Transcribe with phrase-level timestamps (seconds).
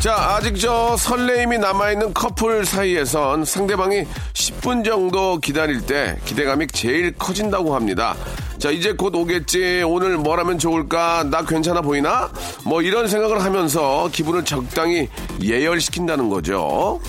[0.00, 7.74] 자, 아직 저 설레임이 남아있는 커플 사이에선 상대방이 10분 정도 기다릴 때 기대감이 제일 커진다고
[7.74, 8.14] 합니다.
[8.58, 9.82] 자, 이제 곧 오겠지.
[9.84, 11.24] 오늘 뭘 하면 좋을까?
[11.24, 12.30] 나 괜찮아 보이나?
[12.64, 15.08] 뭐 이런 생각을 하면서 기분을 적당히
[15.42, 17.00] 예열시킨다는 거죠.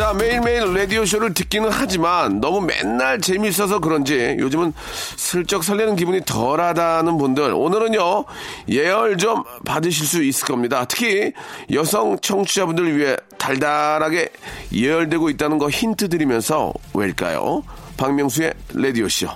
[0.00, 4.72] 자, 매일매일 라디오쇼를 듣기는 하지만 너무 맨날 재미있어서 그런지 요즘은
[5.16, 8.24] 슬쩍 설레는 기분이 덜 하다는 분들, 오늘은요,
[8.70, 10.86] 예열 좀 받으실 수 있을 겁니다.
[10.86, 11.34] 특히
[11.70, 14.30] 여성 청취자분들을 위해 달달하게
[14.72, 17.62] 예열되고 있다는 거 힌트 드리면서 왜일까요?
[17.98, 19.28] 박명수의 라디오쇼.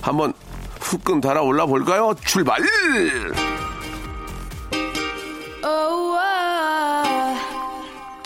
[0.00, 0.32] 한번
[0.80, 2.12] 후끈 달아 올라 볼까요?
[2.24, 2.58] 출발!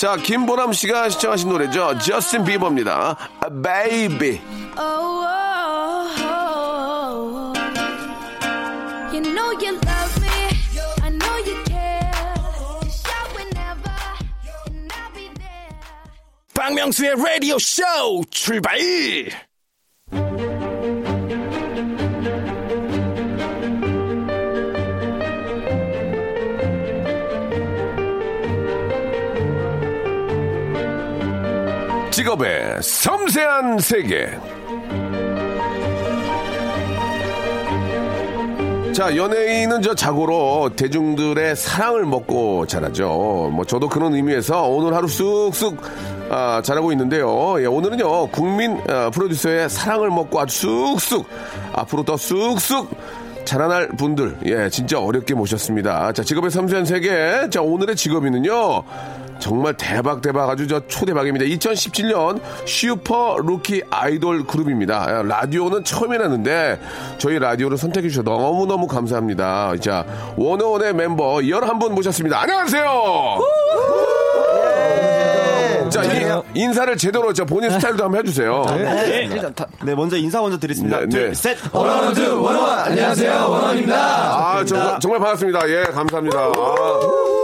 [0.03, 1.97] 자, 김보람 씨가 시청하신 노래죠.
[2.01, 3.17] 저스틴 비버입니다.
[3.63, 4.41] Baby.
[9.13, 10.51] You know you love me.
[11.05, 12.11] I know you care.
[12.83, 13.95] You shout whenever,
[14.67, 15.71] and I'll be there.
[16.53, 17.85] 박명수의 라디오 쇼
[18.29, 18.81] 출발!
[32.23, 34.29] 직업의 섬세한 세계.
[38.93, 43.51] 자, 연예인은 저 자고로 대중들의 사랑을 먹고 자라죠.
[43.53, 45.83] 뭐 저도 그런 의미에서 오늘 하루 쑥쑥
[46.31, 47.61] 아, 잘하고 있는데요.
[47.61, 51.27] 예, 오늘은요 국민 아, 프로듀서의 사랑을 먹고 아주 쑥쑥
[51.73, 52.89] 앞으로 더 쑥쑥
[53.45, 56.13] 자라날 분들, 예, 진짜 어렵게 모셨습니다.
[56.13, 57.49] 자, 직업의 섬세한 세계.
[57.51, 58.85] 자, 오늘의 직업인은요.
[59.43, 61.45] 정말 대박 대박 아주 저 초대박입니다.
[61.47, 65.03] 2017년 슈퍼 루키 아이돌 그룹입니다.
[65.03, 66.81] 아, 라디오는 처음이라는데
[67.19, 69.73] 저희 라디오를 선택해 주셔서 너무너무 감사합니다.
[69.81, 72.41] 자, 워너원의 멤버 11분 모셨습니다.
[72.41, 72.85] 안녕하세요.
[75.91, 78.65] 자, 이- 인사를 제대로 저 본인 스타일도 한번 해주세요.
[78.69, 81.01] 네, 다- 네, 먼저 인사 먼저 드리겠습니다.
[81.01, 81.35] 네, 둘, 네.
[81.35, 81.59] 셋.
[81.73, 83.97] wanna do 워너원 안녕하세요 워너원입니다.
[83.97, 85.69] 아, 정, 정말 반갑습니다.
[85.69, 86.39] 예, 감사합니다.
[86.39, 87.42] 아,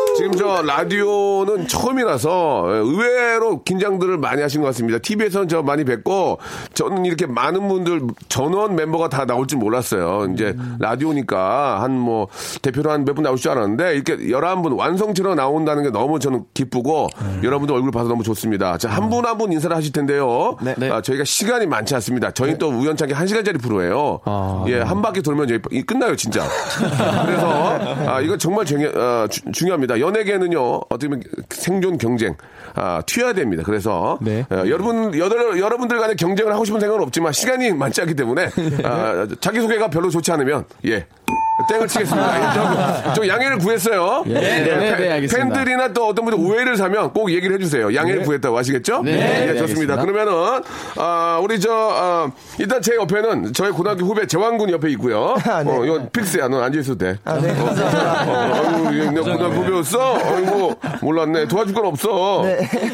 [0.49, 4.99] 저 라디오는 처음이라서 의외로 긴장들을 많이 하신 것 같습니다.
[4.99, 6.39] TV에서는 저 많이 뵙고
[6.73, 8.01] 저는 이렇게 많은 분들
[8.31, 10.27] 전원 멤버가 다 나올 줄 몰랐어요.
[10.33, 12.29] 이제 라디오니까 한 뭐
[12.63, 17.09] 대표로 한 몇 분 나올 줄 알았는데 이렇게 11분 완성체로 나온다는 게 너무 저는 기쁘고
[17.43, 18.79] 여러분들 얼굴 봐서 너무 좋습니다.
[18.79, 20.57] 자, 한 분한분 인사를 하실 텐데요.
[20.63, 20.75] 네.
[20.79, 20.89] 네.
[20.91, 22.31] 아, 저희가 시간이 많지 않습니다.
[22.31, 24.21] 저희 또 우연찮게 한 시간짜리 프로예요.
[24.69, 26.47] 예, 한 바퀴 돌면 끝나요, 진짜.
[27.27, 29.99] 그래서 아, 이거 정말 중요, 아, 주- 중요합니다.
[29.99, 32.37] 연예계 는요, 어떻게 보면 생존 경쟁,
[32.75, 33.63] 아, 튀어야 됩니다.
[33.65, 34.47] 그래서 네.
[34.51, 38.51] 어, 여러분, 여러, 여러분들 간에 경쟁을 하고 싶은 생각은 없지만 시간이 많지 않기 때문에
[38.85, 41.07] 아, 자기소개가 별로 좋지 않으면 예.
[41.67, 42.53] 땡을 치겠습니다.
[42.55, 44.23] 저, 저 양해를 구했어요.
[44.27, 45.55] 네, 네, 네, 네, 알겠습니다.
[45.55, 47.93] 팬들이나 또 어떤 분들 오해를 사면 꼭 얘기를 해주세요.
[47.95, 49.03] 양해를 구했다고 아시겠죠?
[49.03, 49.17] 네, 예,
[49.53, 49.95] 네, 좋습니다.
[49.95, 49.97] 알겠습니다.
[50.03, 50.63] 그러면은
[50.97, 55.35] 아, 우리 저 아, 일단 제 옆에는 저희 고등학교 후배 재환군 옆에 있고요.
[55.67, 56.47] 어, 이거 필수야.
[56.49, 57.19] 넌 앉아 있어도 돼.
[57.25, 57.51] 아, 네.
[57.51, 60.17] 어, 아유, 내가 고등학교 후배였어.
[60.17, 61.49] 아이고 몰랐네.
[61.49, 62.45] 도와줄 건 없어.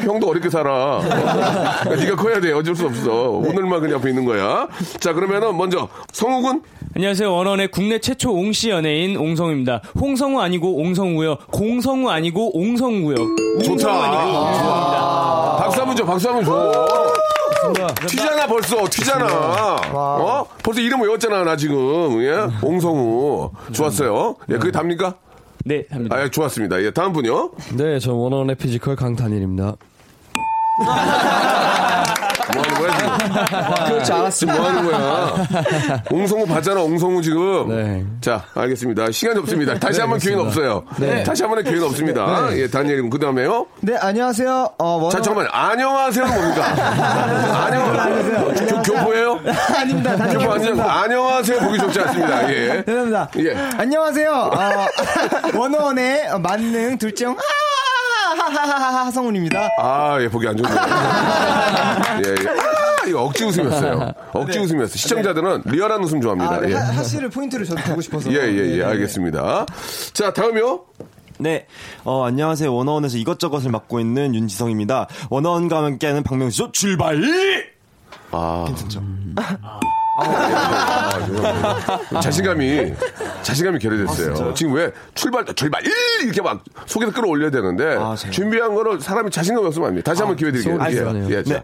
[0.01, 1.01] 형도 어렵게 살아.
[1.83, 2.51] 그러니까 네가 커야 돼.
[2.51, 3.11] 어쩔 수 없어.
[3.31, 4.67] 오늘만 그냥 옆에 있는 거야.
[4.99, 6.61] 자 그러면은 먼저 성욱은
[6.95, 7.31] 안녕하세요.
[7.31, 9.81] 원원의 국내 최초 옹씨 연예인 옹성우입니다.
[9.99, 11.35] 홍성우 아니고 옹성우요.
[11.51, 13.15] 공성우 아니고 옹성우요.
[13.63, 13.91] 좋다.
[13.91, 15.57] 옹성우입니다.
[15.59, 16.05] 박수 한번 줘.
[16.05, 16.87] 박수 한번 줘.
[18.07, 19.25] 튀잖아 벌써 튀잖아.
[19.93, 20.45] 어?
[20.63, 22.23] 벌써 이름 외웠잖아 나 지금.
[22.23, 22.47] 예?
[22.65, 24.35] 옹성우 좋았어요.
[24.49, 25.15] 예, 그게 답니까?
[25.65, 26.15] 네, 합니다.
[26.15, 26.81] 아, 예, 좋았습니다.
[26.83, 27.51] 예, 다음 분요.
[27.73, 29.63] 네, 저 워너원의 physical 강다니엘입니다.
[32.53, 32.94] 뭐 하는 거야?
[33.87, 34.59] 그렇지 않았습니다.
[34.59, 36.03] 뭐 하는 거야?
[36.11, 37.69] 옹성우 봤잖아, 옹성우 지금.
[37.69, 38.03] 네.
[38.21, 39.11] 자, 알겠습니다.
[39.11, 39.77] 시간이 없습니다.
[39.79, 40.83] 다시 한번 기회는 없어요.
[41.25, 42.49] 다시 한 번의 기회는 없습니다.
[42.57, 43.65] 예, 다니엘님 그 다음에요.
[43.81, 44.69] 네 안녕하세요.
[44.77, 45.09] 어, 원원.
[45.11, 45.47] 자, 잠깐만.
[45.51, 46.65] 안녕하세요는 뭡니까?
[47.65, 48.55] 안녕.
[48.67, 49.39] 교, 교포예요?
[49.77, 50.15] 아닙니다.
[50.27, 50.81] 교포 아니요.
[50.83, 51.59] 안녕하세요.
[51.59, 52.49] 보기 좋지 않습니다.
[52.51, 52.83] 예.
[52.85, 53.29] 죄송합니다.
[53.39, 53.55] 예.
[53.77, 54.31] 안녕하세요.
[54.31, 54.59] 어,
[55.57, 57.25] 원원의 만능 둘째
[58.47, 59.69] 하하하하 하성훈입니다.
[59.79, 60.75] 아, 예, 보기 안 좋네요.
[62.25, 62.49] 예, 예.
[62.49, 64.11] 아, 이거 억지 웃음이었어요.
[64.33, 64.97] 억지 웃음이었어요.
[64.97, 66.55] 시청자들은 리얼한 웃음 좋아합니다.
[66.55, 66.69] 아, 네.
[66.71, 66.73] 예.
[66.75, 68.31] 하, 하씨를 포인트를 저도 보고 싶어서.
[68.31, 69.65] 예, 예, 예, 알겠습니다.
[70.13, 70.85] 자, 다음이요.
[71.37, 71.67] 네,
[72.05, 72.73] 어, 안녕하세요.
[72.73, 75.07] 원어원에서 이것저것을 맡고 있는 윤지성입니다.
[75.29, 77.21] 원어원과 함께하는 박명수쇼 출발!
[78.31, 78.63] 아.
[78.67, 79.03] 괜찮죠.
[80.17, 82.21] 아, 죄송합니다.
[82.21, 82.93] 자신감이,
[83.43, 84.53] 자신감이 결여됐어요.
[84.53, 85.91] 지금 왜 출발, 출발, 일!
[86.23, 90.01] 이렇게 막 속에서 끌어올려야 되는데, 아, 제가- 준비한 거를 사람이 자신감이 없으면 안 돼.
[90.01, 90.77] 다시 한번 기회 드릴게요.
[90.79, 91.29] 알겠습니다.
[91.35, 91.63] 예, 예, 자.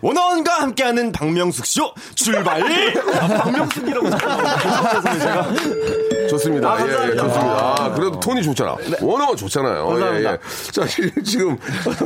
[0.00, 2.62] 원어원과 함께하는 박명숙 쇼 출발!
[2.62, 5.48] 아, 박명숙이라고 제가.
[6.30, 6.68] 좋습니다.
[6.74, 7.16] 아, 예, 예.
[7.16, 7.74] 좋습니다.
[7.78, 8.76] 아, 그래도 톤이 좋잖아.
[9.00, 9.86] 원어가 좋잖아요.
[9.86, 10.30] 감사합니다.
[10.30, 10.38] 예, 예.
[10.72, 10.84] 자,
[11.24, 11.56] 지금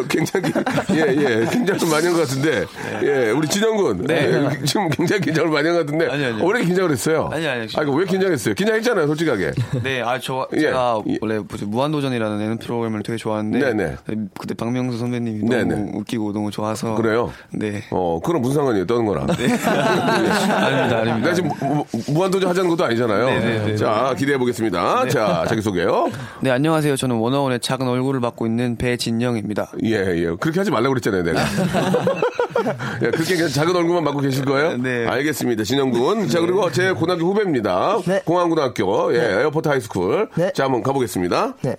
[0.08, 0.52] 굉장히,
[0.94, 2.64] 예, 예, 긴장을 많이 한 것 같은데,
[3.02, 4.06] 예, 우리 진영군.
[4.10, 6.37] 예, 지금 굉장히 긴장을 많이 한것 아니요.
[6.40, 7.31] 어, 왜 이렇게 긴장을 했어요?
[7.32, 7.67] 아니요, 아니요.
[7.76, 8.55] 아, 이거 왜 긴장했어요?
[8.55, 9.52] 긴장했잖아요, 솔직하게.
[9.82, 10.61] 네, 아, 저, 예.
[10.61, 11.19] 제가 예.
[11.20, 13.58] 원래 무한도전이라는 예능 프로그램을 되게 좋아하는데.
[13.58, 13.96] 네네.
[14.38, 15.64] 그때 박명수 선배님이 네네.
[15.64, 16.94] 너무 웃기고 너무 좋아서.
[16.94, 17.32] 그래요?
[17.50, 17.82] 네.
[17.90, 19.26] 어, 그럼 무슨 상관이에요, 떠는 거랑.
[19.32, 21.17] 아닙니다, 아닙니다.
[21.19, 23.26] 내가 지금 무, 무한도전 하자는 것도 아니잖아요.
[23.26, 23.76] 네네네.
[23.76, 25.08] 자, 기대해 보겠습니다.
[25.08, 26.11] 자, 자기 소개요.
[26.40, 26.96] 네, 안녕하세요.
[26.96, 29.73] 저는 워너원의 작은 얼굴을 맡고 있는 배진영입니다.
[29.85, 30.25] 예, 예.
[30.38, 31.40] 그렇게 하지 말라고 그랬잖아요, 내가.
[33.02, 34.76] 예, 그렇게 그냥 작은 얼굴만 맡고 계실 거예요?
[34.76, 35.06] 네.
[35.06, 35.64] 알겠습니다.
[35.72, 36.28] 진영 군.
[36.28, 37.96] 자, 그리고 제 고등학교 후배입니다.
[38.04, 38.20] 네.
[38.26, 40.28] 공항고등학교, 예, airport high school.
[40.34, 40.52] 네.
[40.52, 41.54] 자, 한번 가보겠습니다.
[41.62, 41.76] 네.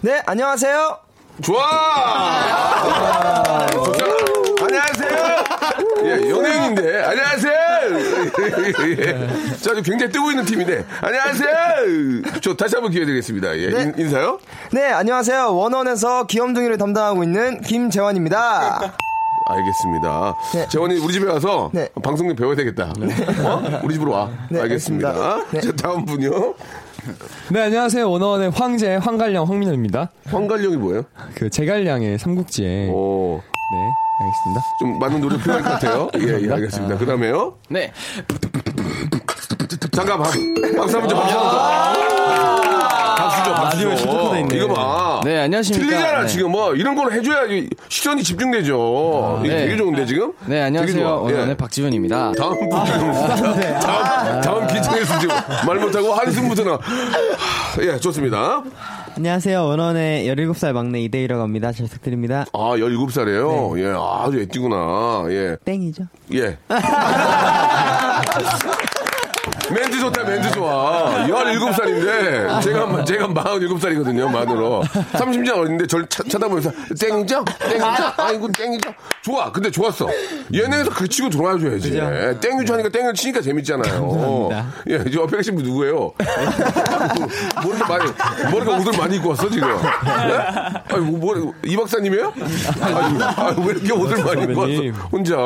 [0.00, 0.98] 네, 안녕하세요.
[1.40, 1.62] 좋아!
[1.62, 3.68] 아.
[4.60, 5.44] 안녕하세요!
[6.06, 7.54] 예, 연예인인데, 안녕하세요!
[8.98, 9.28] 예.
[9.62, 11.52] 자, 굉장히 뜨고 있는 팀인데, 안녕하세요!
[12.42, 13.56] 저 다시 한번 기회 드리겠습니다.
[13.58, 13.82] 예, 네.
[13.82, 14.40] 인, 인사요?
[14.72, 15.54] 네, 안녕하세요.
[15.54, 18.92] 원원에서 귀염둥이를 담당하고 있는 김재환입니다.
[19.52, 20.36] 알겠습니다.
[20.54, 20.68] 네.
[20.68, 21.88] 재원이 우리 집에 와서 네.
[22.02, 22.92] 방송 좀 배워야 되겠다.
[23.44, 23.80] 어?
[23.84, 24.30] 우리 집으로 와.
[24.50, 25.08] 네, 알겠습니다.
[25.08, 25.50] 알겠습니다.
[25.52, 25.60] 네.
[25.60, 26.54] 자, 다음 분요.
[27.50, 28.10] 네, 안녕하세요.
[28.10, 30.10] 원어원의 황제 황갈량 황민호입니다.
[30.26, 31.02] 황갈령이 뭐예요?
[31.34, 33.40] 그 제갈량의 삼국지에 오,
[33.72, 34.60] 네, 알겠습니다.
[34.78, 36.08] 좀 많은 노력 필요할 것 같아요.
[36.20, 36.98] 예, 예, 알겠습니다.
[36.98, 37.54] 그 다음에요.
[37.70, 37.92] 네.
[40.00, 40.32] 잠깐, 박,
[40.78, 41.58] 박수 한번 줘, 박수 한번 줘.
[43.18, 43.90] 박수 줘, 박수 줘.
[44.38, 44.56] 있네.
[44.56, 45.20] 이거 봐.
[45.22, 45.86] 네, 안녕하십니까.
[45.90, 46.26] 틀리잖아, 네.
[46.26, 46.74] 지금 뭐.
[46.74, 49.42] 이런 걸 해줘야지 시선이 집중되죠.
[49.44, 49.64] 이게 네.
[49.66, 50.32] 되게 좋은데, 지금?
[50.46, 51.04] 네, 안녕하세요.
[51.06, 51.54] 원어원의 예.
[51.54, 52.32] 박지훈입니다.
[52.32, 55.36] 다음 분 다음 다음 긴장해서 지금
[55.66, 56.78] 말 못하고 한숨부터 나.
[57.82, 58.62] 예, 좋습니다.
[59.18, 59.62] 안녕하세요.
[59.66, 61.72] 원원의 17살 막내 이대희라고 합니다.
[61.72, 62.46] 잘 부탁드립니다.
[62.54, 63.78] 아, 17살이에요?
[63.80, 65.26] 예, 아주 애띠구나.
[65.28, 65.56] 예.
[65.62, 66.04] 땡이죠.
[66.32, 66.56] 예.
[69.72, 71.26] 멘트 좋다, 멘트 좋아.
[71.26, 74.82] 17살인데, 제가, 제가 47살이거든요, 만으로.
[75.12, 77.44] 30년 어린데 저를 차, 쳐다보면서, 땡이죠?
[77.58, 78.12] 땡이죠?
[78.16, 78.92] 아이고, 땡이죠?
[79.22, 79.52] 좋아.
[79.52, 80.08] 근데 좋았어.
[80.52, 81.90] 예능에서 그 치고 들어와줘야지.
[82.40, 84.48] 땡이죠 하니까 땡을 치니까 재밌잖아요.
[84.88, 86.12] 예, 저 옆에 계신 분 누구예요?
[87.64, 88.10] 머리가 많이,
[88.52, 89.68] 머리가 옷을 많이 입고 왔어, 지금.
[89.68, 90.94] 예?
[90.94, 92.32] 아니, 뭐, 뭐, 이 박사님이에요?
[92.80, 94.60] 아니, 아, 왜 이렇게 옷을 많이 입고.
[94.60, 94.72] 왔어?
[95.12, 95.36] 혼자.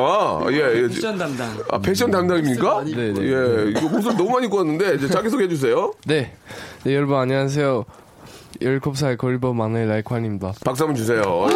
[0.52, 0.88] 예, 예.
[0.88, 1.58] 패션 담당.
[1.70, 2.84] 아, 패션 담당입니까?
[2.84, 3.22] 네, 네.
[3.22, 5.92] 예, 이거 옷을 너무 많이 왔는데, 이제 자기소개 해 주세요.
[6.06, 6.32] 네.
[6.84, 7.84] 네, 여러분 안녕하세요.
[8.60, 10.52] 17살 걸버 막내 라이ኳ입니다.
[10.64, 11.20] 박수 한번 주세요.
[11.20, 11.24] 예.
[11.24, 11.50] 어,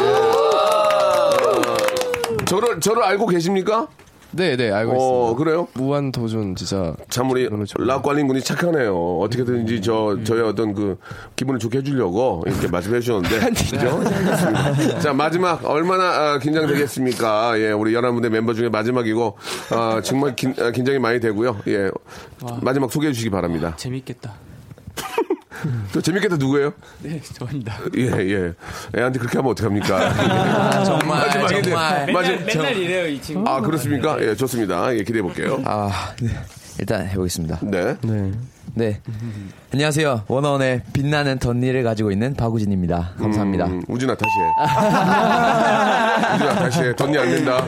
[2.46, 3.86] 저를, 저를 알고 계십니까?
[4.30, 4.94] 네, 네, 알고 어,
[5.32, 5.44] 있습니다.
[5.44, 5.68] 그래요?
[5.74, 7.86] 무한 도전 진짜 참 우리 너무 좋아요.
[7.86, 9.18] 락관린 군이 착하네요.
[9.20, 10.98] 어떻게든지 저 저의 어떤 그
[11.34, 14.02] 기분을 좋게 해주려고 이렇게 말씀해 주셨는데 그죠?
[14.04, 15.00] 알겠습니다.
[15.00, 17.58] 자 마지막 얼마나 아, 긴장되겠습니까?
[17.58, 19.36] 예, 우리 열한 분의 멤버 중에 마지막이고
[19.70, 21.60] 아, 정말 긴, 아, 긴장이 많이 되고요.
[21.68, 21.90] 예,
[22.60, 23.74] 마지막 소개해 주시기 바랍니다.
[23.76, 24.34] 재밌겠다.
[25.92, 26.72] 또 재밌겠다 누구예요?
[27.02, 27.74] 네, 저입니다.
[27.96, 28.52] 예, 예.
[28.96, 30.14] 애한테 그렇게 하면 어떡합니까?
[30.84, 31.70] 정말, 마지막인데.
[31.70, 32.12] 정말.
[32.12, 33.48] 마지- 맨날, 맨날 이래요, 이 친구.
[33.48, 34.16] 아, 그렇습니까?
[34.22, 34.94] 예, 좋습니다.
[34.94, 35.60] 예, 기대해 볼게요.
[35.64, 36.28] 아, 네.
[36.78, 37.58] 일단 해보겠습니다.
[37.62, 37.96] 네.
[38.02, 38.32] 네.
[38.74, 39.00] 네.
[39.72, 40.24] 안녕하세요.
[40.28, 43.14] 원어원의 빛나는 덧니를 가지고 있는 박우진입니다.
[43.18, 43.64] 감사합니다.
[43.66, 44.44] 음, 우진아 다시 해.
[46.36, 46.94] 우진아 다시 해.
[46.94, 47.66] 덧니 안 된다.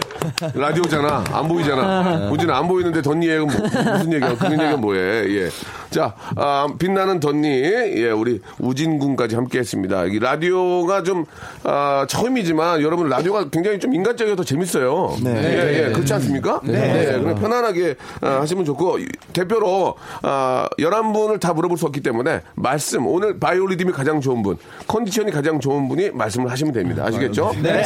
[0.54, 1.24] 라디오잖아.
[1.32, 2.28] 안 보이잖아.
[2.30, 3.56] 우진아 안 보이는데 덧니 얘기는 뭐,
[3.94, 4.36] 무슨 얘기야?
[4.36, 5.00] 그런 얘기가 뭐해?
[5.34, 5.48] 예.
[5.90, 7.48] 자, 아, 빛나는 덧니.
[7.48, 10.04] 예, 우리 우진 군까지 함께 했습니다.
[10.04, 11.24] 이 라디오가 좀,
[11.64, 15.16] 아, 처음이지만 여러분 라디오가 굉장히 좀 인간적이어서 더 재밌어요.
[15.22, 15.30] 네.
[15.34, 15.92] 예, 예.
[15.92, 16.60] 그렇지 않습니까?
[16.64, 17.18] 네.
[17.20, 23.06] 그냥 편안하게 아, 하시면 좋고, 이- 대표로, 아, 11분을 다 물어볼 수 없기 때문에 말씀,
[23.06, 24.56] 오늘 바이오리듬이 가장 좋은 분,
[24.86, 27.04] 컨디션이 가장 좋은 분이 말씀을 하시면 됩니다.
[27.06, 27.52] 아시겠죠?
[27.62, 27.82] 네.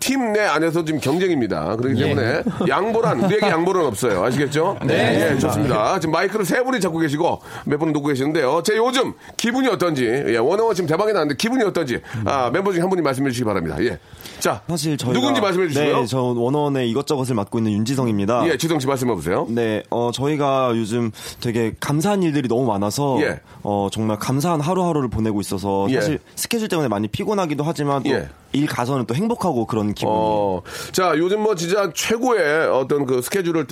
[0.00, 1.76] 팀내 안에서 지금 경쟁입니다.
[1.76, 4.24] 그렇기 때문에 양보란, 우리에게 양보란 없어요.
[4.24, 4.76] 아시겠죠?
[4.84, 5.32] 네.
[5.34, 5.98] 예, 좋습니다.
[6.00, 8.62] 지금 마이크를 세 분이 잡고 계시고 몇 분은 놓고 계시는데요.
[8.64, 12.90] 제 요즘 기분이 어떤지, 예, 원어원 지금 대박이 나는데 기분이 어떤지, 아, 멤버 중에 한
[12.90, 13.76] 분이 말씀해 주시기 바랍니다.
[13.80, 13.98] 예.
[14.40, 16.00] 자, 사실 저희가 누군지 말씀해 주시고요.
[16.00, 18.48] 네, 저 원어원의 이것저것을 맡고 있는 윤지성입니다.
[18.48, 19.46] 예, 지성 씨 말씀해 보세요.
[19.48, 21.10] 네, 어, 저희가 요즘
[21.40, 23.40] 되게 감사한 일들이 너무 많아서, 예.
[23.62, 25.96] 어, 정말 감사한 하루하루를 보내고 있어서, 예.
[25.96, 28.28] 사실 스케줄 때문에 많이 피곤하기도 하지만, 또 예.
[28.56, 30.12] 일 가서는 또 행복하고 그런 기분.
[30.14, 33.66] 어, 자, 요즘 뭐 진짜 최고의 어떤 그 스케줄을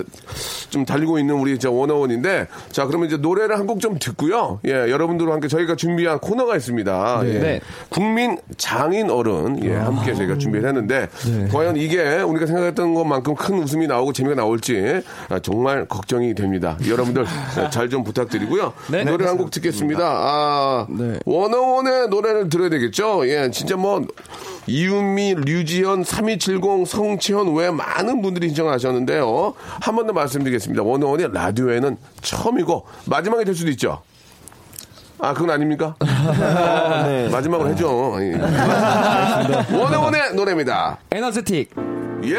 [0.70, 4.60] 좀 달리고 있는 우리 저 원어원인데, 자, 그러면 이제 노래를 한 곡 좀 듣고요.
[4.66, 7.20] 예, 여러분들과 함께 저희가 준비한 코너가 있습니다.
[7.24, 7.38] 예.
[7.38, 7.60] 네.
[7.88, 11.08] 국민 장인 어른, 예, 함께 저희가 준비를 했는데,
[11.50, 16.76] 과연 이게 우리가 생각했던 것만큼 큰 웃음이 나오고 재미가 나올지 아, 정말 걱정이 됩니다.
[16.86, 17.24] 여러분들
[17.72, 18.72] 잘 좀 부탁드리고요.
[19.06, 20.02] 노래 한 곡 듣겠습니다.
[20.04, 20.86] 아,
[21.24, 23.26] 원어원의 노래를 들어야 되겠죠?
[23.28, 24.04] 예, 진짜 뭐,
[24.66, 29.54] 이은미, 류지현, 3270, 성치현 외 많은 분들이 신청하셨는데요.
[29.80, 30.82] 한 번 더 말씀드리겠습니다.
[30.82, 34.02] 원어원이 라디오에는 처음이고 마지막이 될 수도 있죠.
[35.18, 35.94] 아, 그건 아닙니까?
[37.30, 38.16] 마지막으로 해줘.
[38.20, 38.34] 예.
[39.76, 40.98] 원어원의 노래입니다.
[41.12, 41.70] 에너제틱.
[42.24, 42.38] 예!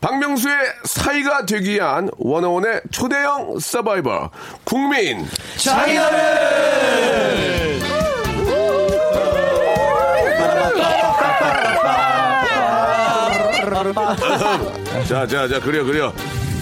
[0.00, 4.28] 박명수의 사이가 되기 위한 원어원의 초대형 서바이벌
[4.64, 5.26] 국민
[5.56, 6.18] 장인어른
[15.08, 16.12] 자, 자, 자, 그래요, 그래요.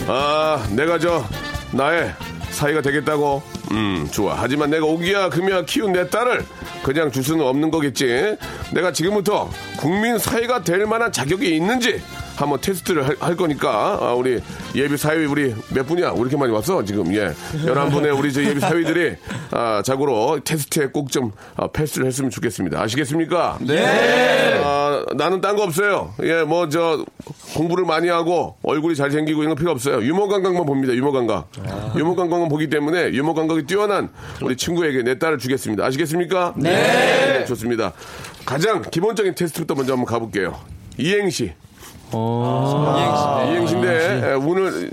[0.07, 1.25] 아, 내가 저,
[1.73, 2.13] 나의
[2.51, 3.43] 사이가 되겠다고?
[3.73, 4.35] 음, 좋아.
[4.39, 6.45] 하지만 내가 오기야, 금이야 키운 내 딸을
[6.83, 8.37] 그냥 줄 수는 없는 거겠지.
[8.73, 12.01] 내가 지금부터 국민 사이가 될 만한 자격이 있는지
[12.37, 14.41] 한번 테스트를 할, 할 거니까, 아, 우리
[14.75, 16.13] 예비 사위, 우리 몇 분이야?
[16.13, 16.85] 왜 이렇게 많이 왔어?
[16.85, 17.33] 지금, 예.
[17.65, 19.17] 11분의 우리 저 예비 사위들이,
[19.51, 22.81] 아, 자고로 테스트에 꼭좀 아, 패스를 했으면 좋겠습니다.
[22.81, 23.59] 아시겠습니까?
[23.63, 24.61] 네.
[24.63, 26.13] 아, 나는 딴 거 없어요.
[26.23, 27.05] 예, 뭐, 저,
[27.55, 30.03] 공부를 많이 하고 얼굴이 잘 생기고 이런 거 필요 없어요.
[30.03, 30.93] 유머 감각만 봅니다.
[30.93, 31.51] 유머 감각.
[31.97, 34.11] 유머 감각만 보기 때문에 유머 감각이 뛰어난
[34.43, 35.85] 우리 친구에게 내 딸을 주겠습니다.
[35.87, 36.53] 아시겠습니까?
[36.57, 37.45] 네.
[37.47, 37.93] 좋습니다.
[38.45, 40.59] 가장 기본적인 테스트부터 먼저 한번 가볼게요.
[40.99, 41.53] 이행시.
[43.51, 44.91] 이행시인데 예, 오늘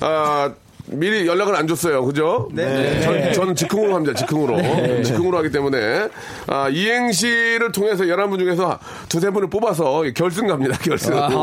[0.00, 0.52] 아
[0.88, 2.04] 미리 연락을 안 줬어요.
[2.04, 2.48] 그죠?
[2.52, 3.00] 네.
[3.00, 4.14] 전, 저는 즉흥으로 합니다.
[4.14, 5.02] 즉흥으로.
[5.02, 6.08] 즉흥으로 하기 때문에
[6.46, 10.76] 아, 이행시를 통해서 11분 중에서 두세 분을 뽑아서 결승 갑니다.
[10.78, 11.12] 결승.
[11.12, 11.36] 결승.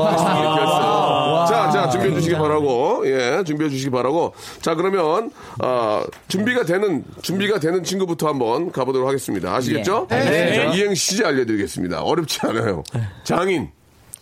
[1.50, 3.04] 자, 자, 준비해 주시기 바라고.
[3.06, 4.34] 예, 준비해 주시기 바라고.
[4.62, 9.54] 자, 그러면 아, 준비가 되는 준비가 되는 친구부터 한번 가보도록 하겠습니다.
[9.56, 10.08] 아시겠죠?
[10.10, 10.56] 네.
[10.56, 12.02] 자, 이행시 알려드리겠습니다.
[12.02, 12.84] 어렵지 않아요.
[13.26, 13.70] 장인.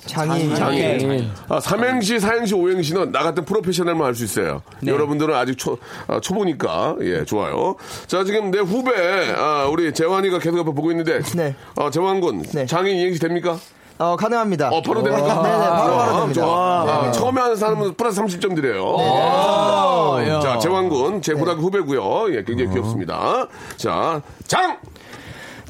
[0.06, 0.56] 장인.
[0.56, 1.30] 장인.
[1.48, 4.62] 아, 삼행시, 사행시, 오행시는 나 같은 프로페셔널만 할 수 있어요.
[4.86, 5.78] 여러분들은 아직 초,
[6.08, 6.96] 아, 초보니까.
[7.02, 7.76] 예, 좋아요.
[8.08, 8.92] 자, 지금 내 후배,
[9.38, 11.22] 아, 우리 재환이가 계속 옆에 보고 있는데.
[11.36, 11.56] 네.
[11.78, 12.42] 아, 재환 군.
[12.54, 12.66] 네.
[12.66, 13.58] 장인 이행시 됩니까?
[14.00, 14.70] 어, 가능합니다.
[14.70, 15.42] 어, 바로 됩니까?
[15.44, 16.42] 네네, 바로 바로 됩니다.
[16.42, 16.82] 좋아.
[16.82, 17.12] 아, 네.
[17.12, 18.96] 처음에 하는 사람은 플러스 30점 드려요.
[19.00, 21.22] 아, 자, 재환 군.
[21.22, 22.36] 제 고등학교 후배고요.
[22.36, 23.48] 예, 굉장히 귀엽습니다.
[23.78, 24.78] 자, 장!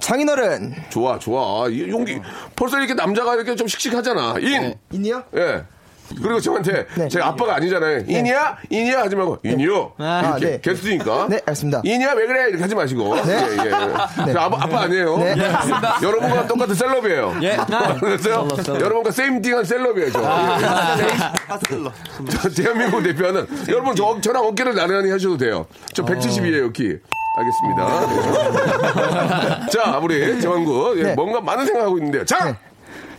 [0.01, 0.75] 장인어른.
[0.89, 1.69] 좋아, 좋아.
[1.69, 2.19] 이 용기.
[2.55, 4.35] 벌써 이렇게 남자가 이렇게 좀 씩씩하잖아.
[4.39, 4.75] 인!
[4.91, 5.23] 있니요?
[5.35, 5.63] 예.
[6.21, 7.07] 그리고 저한테 네.
[7.07, 8.03] 제 아빠가 아니잖아요.
[8.07, 8.57] 인이야?
[8.69, 8.99] 인이야?
[8.99, 9.93] 하지 말고 인이요.
[9.97, 10.61] 아, 이렇게 네.
[10.61, 11.27] 게스트니까.
[11.29, 11.81] 네, 알겠습니다.
[11.85, 12.13] 인이야?
[12.13, 12.49] 왜 그래?
[12.49, 13.15] 이렇게 하지 마시고.
[13.17, 13.31] 예,
[14.27, 14.33] 예.
[14.33, 15.17] 저 아빠, 아빠 아니에요.
[15.17, 15.35] 네.
[16.03, 17.39] 여러분과 똑같은 셀럽이에요.
[17.43, 17.57] 예.
[18.01, 18.47] 그래서요?
[18.67, 20.19] 여러분과 세임띵한 셀럽이에요, 저.
[20.99, 21.07] 예.
[22.29, 25.65] 저 대한민국 대표는 여러분 저, 저랑 어깨를 나란히 하셔도 돼요.
[25.93, 26.97] 저 170이에요, 키.
[27.37, 27.87] 알겠습니다.
[29.71, 30.95] 자, 우리 재환구.
[30.97, 31.15] 예, 네.
[31.15, 32.25] 뭔가 많은 생각하고 있는데요.
[32.25, 32.45] 자!
[32.51, 32.55] 네.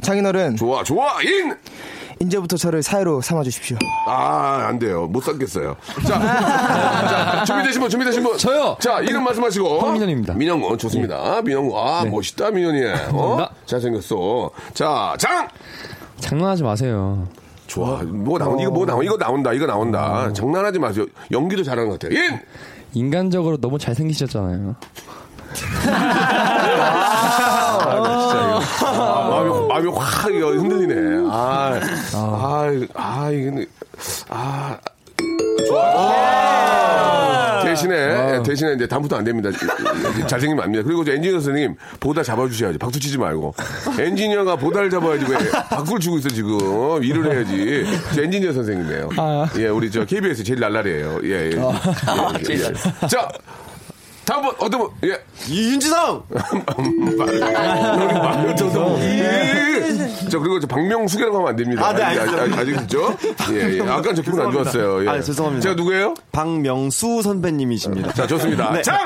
[0.03, 0.57] 장인어른.
[0.57, 1.55] 좋아, 좋아, 인!
[2.21, 3.77] 이제부터 저를 사회로 삼아 주십시오.
[4.07, 5.07] 아, 안 돼요.
[5.07, 5.77] 못 삼겠어요.
[6.07, 6.19] 자,
[7.43, 8.39] 자, 준비되신 분, 준비되신 분.
[8.39, 8.77] 저요.
[8.81, 9.81] 자, 이름 말씀하시고.
[9.81, 10.35] 황민현입니다.
[10.35, 11.41] 민영군, 좋습니다.
[11.43, 11.77] 민영군.
[11.77, 12.85] 아, 멋있다, 민현이.
[13.13, 13.47] 어?
[13.67, 14.51] 잘생겼어.
[14.75, 15.49] 자, 장!
[16.21, 17.27] 장난하지 마세요.
[17.67, 18.03] 좋아.
[18.05, 20.33] 뭐 나온, 이거 뭐 나온, 이거 나온다, 이거 나온다.
[20.33, 21.07] 장난하지 마세요.
[21.33, 22.17] 연기도 잘하는 것 같아요.
[22.23, 22.39] 인!
[22.95, 24.75] 인간적으로 너무 잘생기셨잖아요.
[28.85, 31.29] 아, 마음이, 마음이 확 이거 흔들리네.
[31.31, 31.81] 아,
[32.15, 33.65] 아, 아, 이거,
[34.31, 34.79] 아.
[35.69, 36.72] 좋아.
[37.89, 39.51] 대신에, 대신에 이제 다음부터 안 됩니다.
[40.27, 40.87] 잘생기면 안 됩니다.
[40.87, 42.79] 그리고 저 엔지니어 선생님, 보다 잡아주셔야지.
[42.79, 43.55] 박수 치지 말고.
[43.99, 45.25] 엔지니어가 보다를 잡아야지.
[45.31, 45.37] 왜
[45.71, 47.03] 박수를 치고 있어, 지금.
[47.03, 47.85] 일을 해야지.
[48.15, 49.09] 저 엔지니어 선생님이에요.
[49.59, 51.51] 예, 우리 저 KBS 제일 날라리예요 예, 예.
[51.51, 53.07] 예, 예.
[53.09, 53.29] 자,
[54.25, 54.91] 다음 분 어떤 분?
[55.05, 55.21] 예.
[55.53, 56.23] 윤지성!
[57.19, 58.97] 말을 말을 쳐서.
[59.01, 59.83] 예.
[60.31, 61.85] 저 그리고 저 박명숙이라고 하면 안 됩니다.
[61.87, 62.43] 아, 네, 아직- 알겠습니다.
[62.61, 63.17] 아직- 아시겠죠?
[63.53, 63.81] 예, 예.
[63.91, 65.05] 아까 저 기분 안 좋았어요.
[65.05, 65.09] 예.
[65.09, 65.63] 아, 죄송합니다.
[65.63, 66.15] 제가 누구예요?
[66.31, 68.13] 박명수 선배님이십니다.
[68.13, 68.71] 자, 좋습니다.
[68.73, 68.83] 네.
[68.83, 68.97] 장!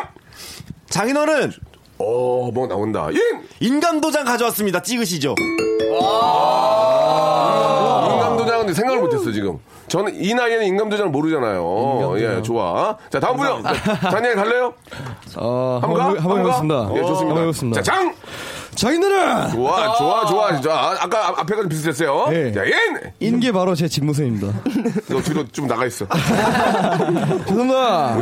[0.90, 1.52] 장인어른!
[1.99, 3.08] 어, 뭐 나온다.
[3.11, 3.18] 인!
[3.61, 4.82] 인감도장 가져왔습니다.
[4.82, 5.35] 찍으시죠.
[8.12, 9.58] 인감도장은 생각을 못했어, 지금.
[9.88, 12.14] 저는 이 나이에는 인감도장을 모르잖아요.
[12.19, 12.97] 예, 좋아.
[13.11, 13.62] 자, 다음 분요.
[13.62, 14.75] 다니엘 갈래요?
[15.37, 16.05] 어, 한번 가?
[16.23, 16.38] 한번?
[16.38, 16.90] 해보겠습니다.
[16.95, 17.21] 예, 좋습니다.
[17.21, 17.83] 한번 해보겠습니다.
[17.83, 18.14] 자, 장!
[18.75, 19.49] 장인들아!
[19.52, 20.61] 좋아, 좋아, 좋아.
[20.61, 22.26] 자, 아, 아까 앞- 앞에가 좀 비슷했어요.
[22.28, 22.52] 네.
[22.52, 22.73] 자, 인!
[23.21, 24.49] 인게 바로 제 집모습입니다.
[25.09, 26.05] 너 뒤로 좀 나가 있어.
[27.49, 28.16] 죄송합니다.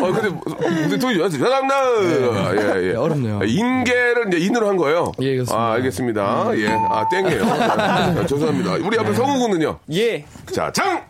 [0.00, 1.74] 어, 근데, 근데 또, 죄송합니다.
[2.54, 2.94] 예, 예.
[2.94, 3.40] 어렵네요.
[3.44, 5.10] 인계를 이제 인으로 한 거예요.
[5.20, 5.60] 예, 그렇습니다.
[5.60, 6.50] 아, 알겠습니다.
[6.58, 6.68] 예.
[6.68, 7.42] 아, 땡이에요.
[7.50, 8.74] 아, 죄송합니다.
[8.86, 9.78] 우리 앞에 성우 군은요.
[9.92, 10.09] 예.
[10.52, 11.04] 자, 장!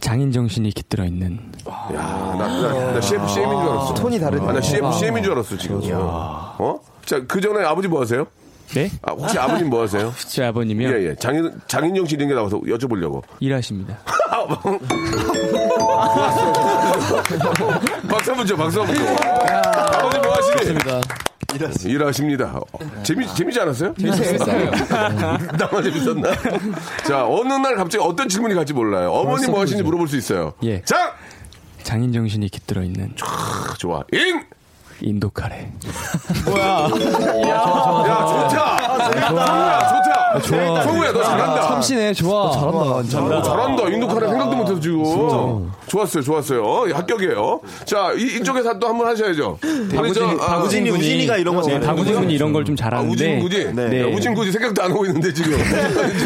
[0.00, 3.94] 장인 정신이 깃들어 있는 야, 나, 나, 나 CF, CM인 줄 알았어.
[3.94, 4.48] 톤이 다르네.
[4.48, 5.80] 아, 나 CF, CM인 줄 알았어, 지금.
[5.92, 6.80] 어?
[7.04, 8.26] 자, 그 전에 아버지 뭐 하세요?
[8.74, 8.90] 네?
[9.02, 10.12] 아, 혹시 아버님 뭐 하세요?
[10.28, 10.88] 제 아버님이요.
[10.88, 11.14] 예, 예.
[11.16, 13.22] 장인, 장인영 씨 이런 게 나와서 여쭤보려고.
[13.38, 13.98] 일하십니다.
[18.08, 19.02] 박수 한번 줘, 박수 한번 줘.
[19.04, 20.78] 아버님 뭐 하시니?
[21.84, 22.60] 일하십니다.
[23.02, 23.94] 재미, 재미지 않았어요?
[23.94, 24.70] 재밌어요.
[25.58, 26.30] 나만 재밌었나?
[27.06, 29.12] 자, 어느 날 갑자기 어떤 질문이 갈지 몰라요.
[29.12, 30.54] 어머니 뭐 하시는지 물어볼 수 있어요.
[30.62, 30.82] 예.
[30.82, 31.14] 자!
[31.82, 34.04] 장인 정신이 깃들어 있는 아, 좋아.
[34.12, 34.44] 인!
[35.00, 35.72] 인도 카레.
[36.56, 38.91] 야, 좋다!
[39.16, 40.40] 야, 좋다!
[40.40, 40.82] 좋아.
[40.82, 41.62] 성우야, 너 잘한다.
[41.68, 42.50] 참신해, 좋아.
[42.52, 42.78] 잘한다.
[42.78, 43.88] 어, 잘한다.
[43.88, 45.70] 인도 카레 생각도 못해서 지금.
[45.86, 46.88] 좋았어요, 좋았어요.
[46.88, 47.60] 예, 합격이에요.
[47.84, 49.58] 자, 이, 이쪽에서 또 한 번 하셔야죠.
[49.62, 51.86] 우리 저, 아, 우진이, 우진이가 이런 거 네, 잘해요.
[51.88, 53.12] 박우진 군이 이런 걸좀 아, 잘하는데.
[53.12, 53.72] 우진구지?
[53.74, 54.02] 네.
[54.02, 55.52] 야, 우진구지 생각도 안 하고 있는데 지금.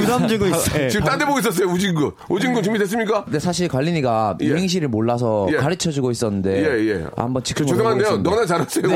[0.00, 0.88] 부담 주고 있어.
[0.88, 2.12] 지금 딴 데 보고 있었어요, 우진구.
[2.28, 3.24] 우진구 준비됐습니까?
[3.24, 4.46] 근데 사실 관린이가 예.
[4.46, 5.56] 이행시를 몰라서 예.
[5.56, 7.06] 가르쳐 주고 있었는데 예, 예.
[7.16, 8.18] 한번 저 지켜보도록 죄송한데요.
[8.22, 8.86] 너나 잘하세요.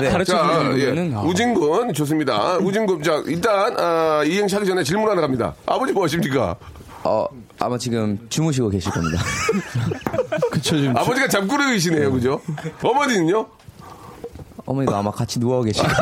[0.00, 0.08] 네.
[0.10, 0.84] 가르쳐 자, 주는 예.
[0.86, 1.22] 부분은 아.
[1.22, 2.56] 우진 군 좋습니다.
[2.58, 5.54] 우진군 자 일단 아, 이행시 하기 전에 질문 하나 갑니다.
[5.66, 6.56] 아버지 뭐 하십니까?
[7.04, 7.26] 어,
[7.60, 9.22] 아마 지금 주무시고 계실 겁니다.
[10.50, 10.96] 그쵸, 지금.
[10.96, 12.40] 아버지가 잠꾸러기시네요, 그죠?
[12.82, 13.46] 어머니는요?
[14.64, 15.84] 어머니가 아마 같이 누워 계실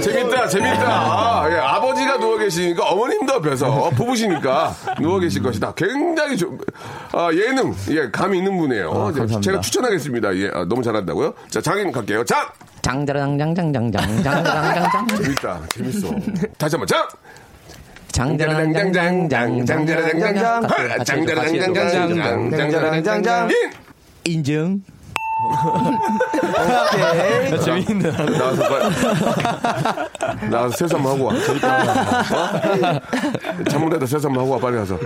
[0.00, 0.84] 재밌다, 재밌다.
[0.86, 5.72] 아, 예, 아버지가 누워 계시니까 어머님도 옆에서 부부시니까 누워 계실 것이다.
[5.74, 6.58] 굉장히 좀,
[7.12, 8.90] 아, 예능, 예, 감이 있는 분이에요.
[8.90, 9.40] 감사합니다.
[9.40, 10.36] 제가 추천하겠습니다.
[10.36, 11.34] 예, 아, 너무 잘한다고요?
[11.48, 12.24] 자, 장인 갈게요.
[12.24, 12.46] 장!
[12.82, 16.08] 장자랑장장장장장장장장 재밌다, 재밌어.
[16.58, 17.06] 다시 한 번, 장!
[18.12, 20.62] 장자랑장장장장장장장 장자랑장장
[21.04, 23.48] 장자랑장장장 장자랑장장
[24.24, 24.82] 인증
[27.64, 28.10] 재밌는데.
[28.10, 31.34] 나와서 빨리 나와서 세수 한번 하고 와.
[31.34, 33.00] 어?
[33.68, 34.98] 창문에다 세수 한번 하고 와 빨리 가서.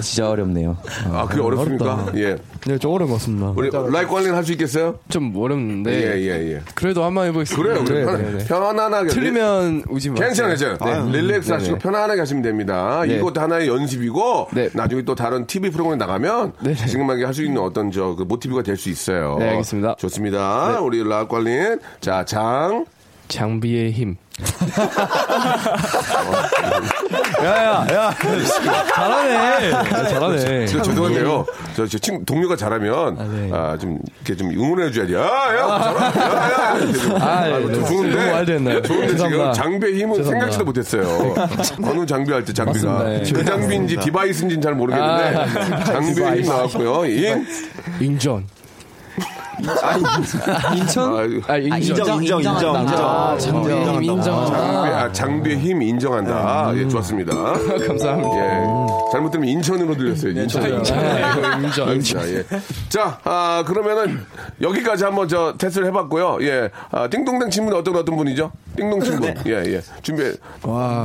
[0.00, 0.76] 진짜 어렵네요.
[1.12, 2.06] 아 그게 어렵습니까?
[2.16, 2.36] 예.
[2.66, 3.52] 네, 좀 어려운 것 같습니다.
[3.56, 4.98] 우리 라이 관린은 할 수 있겠어요?
[5.10, 6.60] 좀 어렵는데 예 예 예.
[6.74, 7.62] 그래도 한번 해보겠습니다.
[7.84, 7.84] 그래요.
[7.84, 7.98] 그래.
[8.00, 8.44] 네, 편- 네, 네.
[8.46, 9.08] 편안하게.
[9.10, 10.26] 틀리면 우지 마세요.
[10.26, 11.04] 괜찮아요, 괜찮아요.
[11.10, 11.20] 네.
[11.20, 11.82] relax 하시고 네네.
[11.82, 13.02] 편안하게 하시면 됩니다.
[13.06, 13.16] 네.
[13.16, 14.68] 이것도 하나의 연습이고, 네.
[14.72, 16.52] 나중에 또 다른 TV 프로그램 나가면.
[16.88, 19.36] 지금하게 할 수 있는 어떤 저, 그 모티브가 될 수 있어요.
[19.38, 19.96] 네, 알겠습니다.
[19.98, 20.80] 좋습니다.
[20.80, 22.86] 우리 라이관린은, 자, 장,
[23.28, 24.16] 장비의 힘.
[27.42, 28.14] 야, 야, 야.
[28.94, 29.70] 잘하네.
[30.08, 30.66] 잘하네.
[30.66, 31.44] 저 죄송한데요.
[31.76, 33.78] 저, 저 친, 동료가 잘하면, 아, 네.
[33.80, 35.14] 좀, 이렇게 좀 응원해 줘야지.
[35.14, 36.20] 야, 야, 잘한다.
[36.20, 36.78] 야, 야.
[36.78, 37.16] 이렇게 좀.
[37.20, 37.72] 아, 아, 네.
[37.84, 38.82] 좋은데.
[38.82, 39.52] 좋은데 지금.
[39.52, 40.22] 장비의 힘은 죄송합니다.
[40.30, 41.34] 생각지도 못했어요.
[41.84, 42.92] 어느 장비 할 때 장비가.
[42.92, 43.14] 맞습니다.
[43.28, 43.32] 예.
[43.32, 47.06] 그 장비인지 device인지는 잘 모르겠는데, 아, 장비의 힘 나왔고요.
[47.06, 47.46] 인.
[48.00, 48.46] 인전.
[50.76, 51.16] 인천?
[51.16, 51.96] 아유, 아, 인정.
[51.96, 53.38] 인정, 인정, 인정, 아, 인정.
[53.38, 54.46] 장비의 힘 인정.
[54.46, 56.72] 장비, 아, 장비의 힘 인정한다.
[56.76, 57.34] 예, 좋았습니다.
[57.86, 58.36] 감사합니다.
[58.36, 58.66] 예.
[59.12, 60.32] 잘못 들으면 인천으로 들렸어요.
[60.42, 60.62] 인천.
[60.64, 61.88] 인정.
[61.88, 62.28] 알겠습니다.
[62.28, 62.44] 예.
[62.88, 64.24] 자, 아, 그러면은
[64.60, 66.38] 여기까지 한번 저 테스트를 해봤고요.
[66.42, 66.70] 예.
[66.90, 68.52] 아, 띵동댕 친구는 어떤 어떤 분이죠?
[68.78, 69.26] 띵동 친구.
[69.46, 69.80] 예, 예.
[70.02, 70.22] 준비.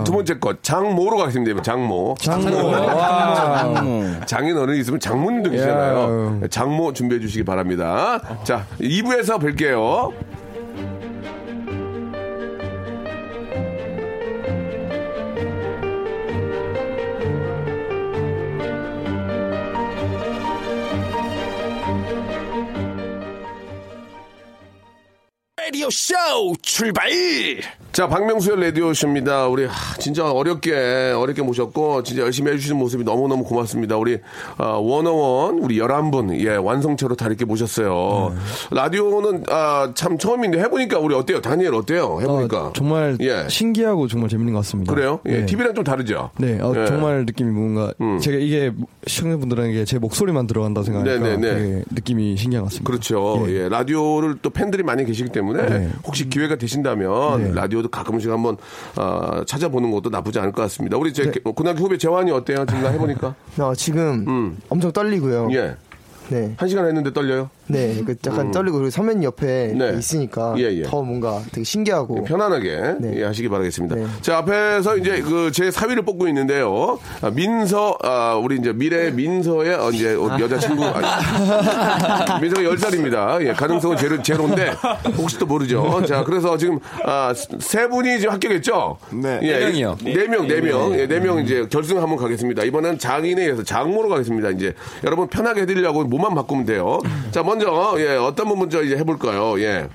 [0.05, 0.61] 두 번째 것.
[0.63, 1.61] 장모로 가겠습니다.
[1.61, 2.15] 장모.
[2.19, 2.67] 장모.
[2.67, 3.73] 와.
[4.25, 6.41] 장인 어른이 있으면 장모님도 계시잖아요.
[6.49, 8.19] 장모 준비해 주시기 바랍니다.
[8.43, 10.13] 자, 2부에서 뵐게요.
[25.73, 27.09] radio show, 출발!
[27.93, 29.47] 자, 박명수의 라디오쇼입니다.
[29.49, 33.97] 우리, 하, 진짜 어렵게, 어렵게 모셨고, 진짜 열심히 해주시는 모습이 너무 너무 고맙습니다.
[33.97, 34.17] 우리,
[34.57, 38.35] 아, 원어원, 우리 11분, 예, 완성체로 다 이렇게 모셨어요.
[38.71, 41.39] 라디오는, 아, 참 처음인데 해보니까 우리 어때요?
[41.39, 42.17] 다니엘 어때요?
[42.19, 42.63] 해보니까.
[42.63, 43.47] 어, 정말 예.
[43.47, 44.91] 신기하고 정말 재밌는 것 같습니다.
[44.91, 45.19] 그래요?
[45.27, 45.45] 예, 네.
[45.45, 46.31] TV랑 좀 다르죠?
[46.39, 46.79] 네, 어, 예.
[46.79, 46.85] 음.
[46.87, 48.71] 정말 느낌이 뭔가 제가 이게
[49.05, 51.83] 시청자분들에게 제 목소리만 들어간다 생각하니까 네, 네, 네.
[51.91, 52.89] 느낌이 신기한 것 같습니다.
[52.89, 53.45] 그렇죠.
[53.49, 53.69] 예.
[53.69, 55.89] 라디오를 또 팬들이 많이 계시기 때문에 네.
[56.07, 57.51] 혹시 기회가 되신다면 네.
[57.53, 58.57] 라디오 도 가끔씩 한번
[58.97, 60.97] 어, 찾아보는 것도 나쁘지 않을 것 같습니다.
[60.97, 62.65] 우리 제 고등학교 후배 재환이 어때요?
[62.65, 63.35] 지금 해보니까?
[63.59, 65.49] 어, 지금 엄청 떨리고요.
[65.51, 65.75] 예.
[66.29, 66.53] 네.
[66.57, 67.49] 한 시간 했는데 떨려요?
[67.67, 68.51] 네, 그 약간 음.
[68.51, 69.95] 떨리고 그리고 선배님 옆에 네.
[69.97, 70.83] 있으니까 예, 예.
[70.83, 73.19] 더 뭔가 되게 신기하고 편안하게 네.
[73.19, 73.95] 예, 하시기 바라겠습니다.
[74.21, 76.99] 자 앞에서 이제 그제 사위를 뽑고 있는데요.
[77.21, 81.05] 아, 민서 아, 우리 이제 미래 민서의 어, 이제 어, 여자 친구 아니,
[82.41, 83.37] 민서가 10 살입니다.
[83.41, 84.73] 예, 가능성은 제로 제로인데
[85.17, 86.03] 혹시 또 모르죠.
[86.05, 88.97] 자 그래서 지금 아, 세 분이 지금 합격했죠.
[89.13, 89.39] 네.
[89.39, 89.97] 네 명이요.
[90.03, 92.63] 네 명, 네 명, 예, 네명 이제 결승 한번 가겠습니다.
[92.63, 94.49] 이번엔 장인에 이어서 장모로 가겠습니다.
[94.51, 94.73] 이제
[95.03, 96.99] 여러분 편하게 해드리려고 모만 바꾸면 돼요.
[97.31, 97.52] 자 먼저
[97.99, 99.59] 예, 어떤 분 먼저 이제 해볼까요?
[99.61, 99.87] 예.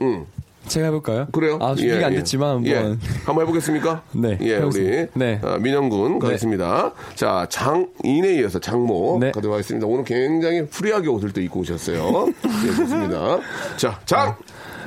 [0.00, 0.26] 음.
[0.66, 1.26] 제가 해볼까요?
[1.32, 1.58] 그래요?
[1.60, 2.16] 아, 준비가 예, 안 예.
[2.18, 2.66] 됐지만 한번.
[2.70, 2.76] 예.
[3.24, 4.02] 한번 해보겠습니까?
[4.12, 4.96] 네, 예, 해보겠습니다.
[4.96, 5.40] 우리 네.
[5.42, 6.92] 아, 민현군 가겠습니다.
[7.16, 9.32] 자, 장인에 이어서 장모 네.
[9.32, 9.86] 가도록 하겠습니다.
[9.86, 12.28] 오늘 굉장히 free하게 옷을 또 입고 오셨어요.
[12.66, 13.38] 예, 좋습니다.
[13.76, 14.36] 자, 장!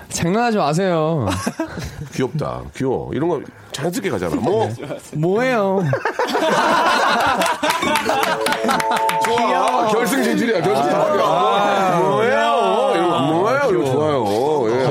[0.10, 1.28] 장난하지 마세요.
[2.13, 2.62] 귀엽다.
[2.76, 3.10] 귀여워.
[3.13, 4.36] 이런 거 자연스럽게 가잖아.
[4.36, 4.69] 뭐?
[5.13, 5.84] 뭐예요?
[9.26, 9.88] 좋아.
[9.88, 10.62] 결승 진출이야.
[10.62, 11.99] 결승 진출이야.
[11.99, 12.91] 뭐예요?
[12.93, 13.60] 이런 거 뭐예요?
[13.71, 14.23] 이거 좋아요.
[14.69, 14.84] 예.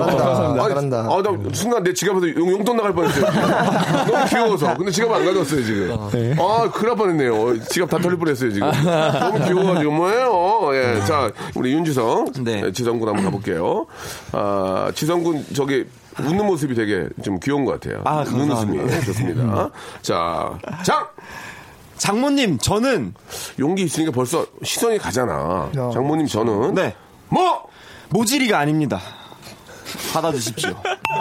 [0.72, 0.98] 잘한다.
[1.00, 3.24] 아, 나 순간 내 지갑에서 용, 용돈 나갈 뻔했어요.
[4.10, 4.76] 너무 귀여워서.
[4.76, 5.90] 근데 지갑 안 가져왔어요, 지금.
[6.38, 7.64] 아, 큰일 날 뻔했네요.
[7.64, 8.70] 지갑 다 털릴 뻔했어요, 지금.
[8.70, 10.70] 너무 귀여워가지고, 뭐예요?
[10.74, 11.00] 예.
[11.06, 12.32] 자, 우리 윤지성.
[12.44, 12.62] 네.
[12.66, 13.86] 예, 지성군 한번 가볼게요.
[14.32, 15.84] 아, 지성군 저기,
[16.20, 18.02] 웃는 모습이 되게 좀 귀여운 것 같아요.
[18.04, 18.84] 아, 웃는 감사합니다.
[18.84, 19.04] 웃음이.
[19.06, 19.70] 좋습니다.
[20.02, 21.06] 자, 장!
[21.96, 23.14] 장모님, 저는
[23.60, 25.70] 용기 있으니까 벌써 시선이 가잖아.
[25.76, 25.90] 야.
[25.92, 26.94] 장모님 저는 네
[27.28, 27.66] 뭐
[28.10, 29.00] 모지리가 아닙니다.
[30.12, 30.70] 받아주십시오.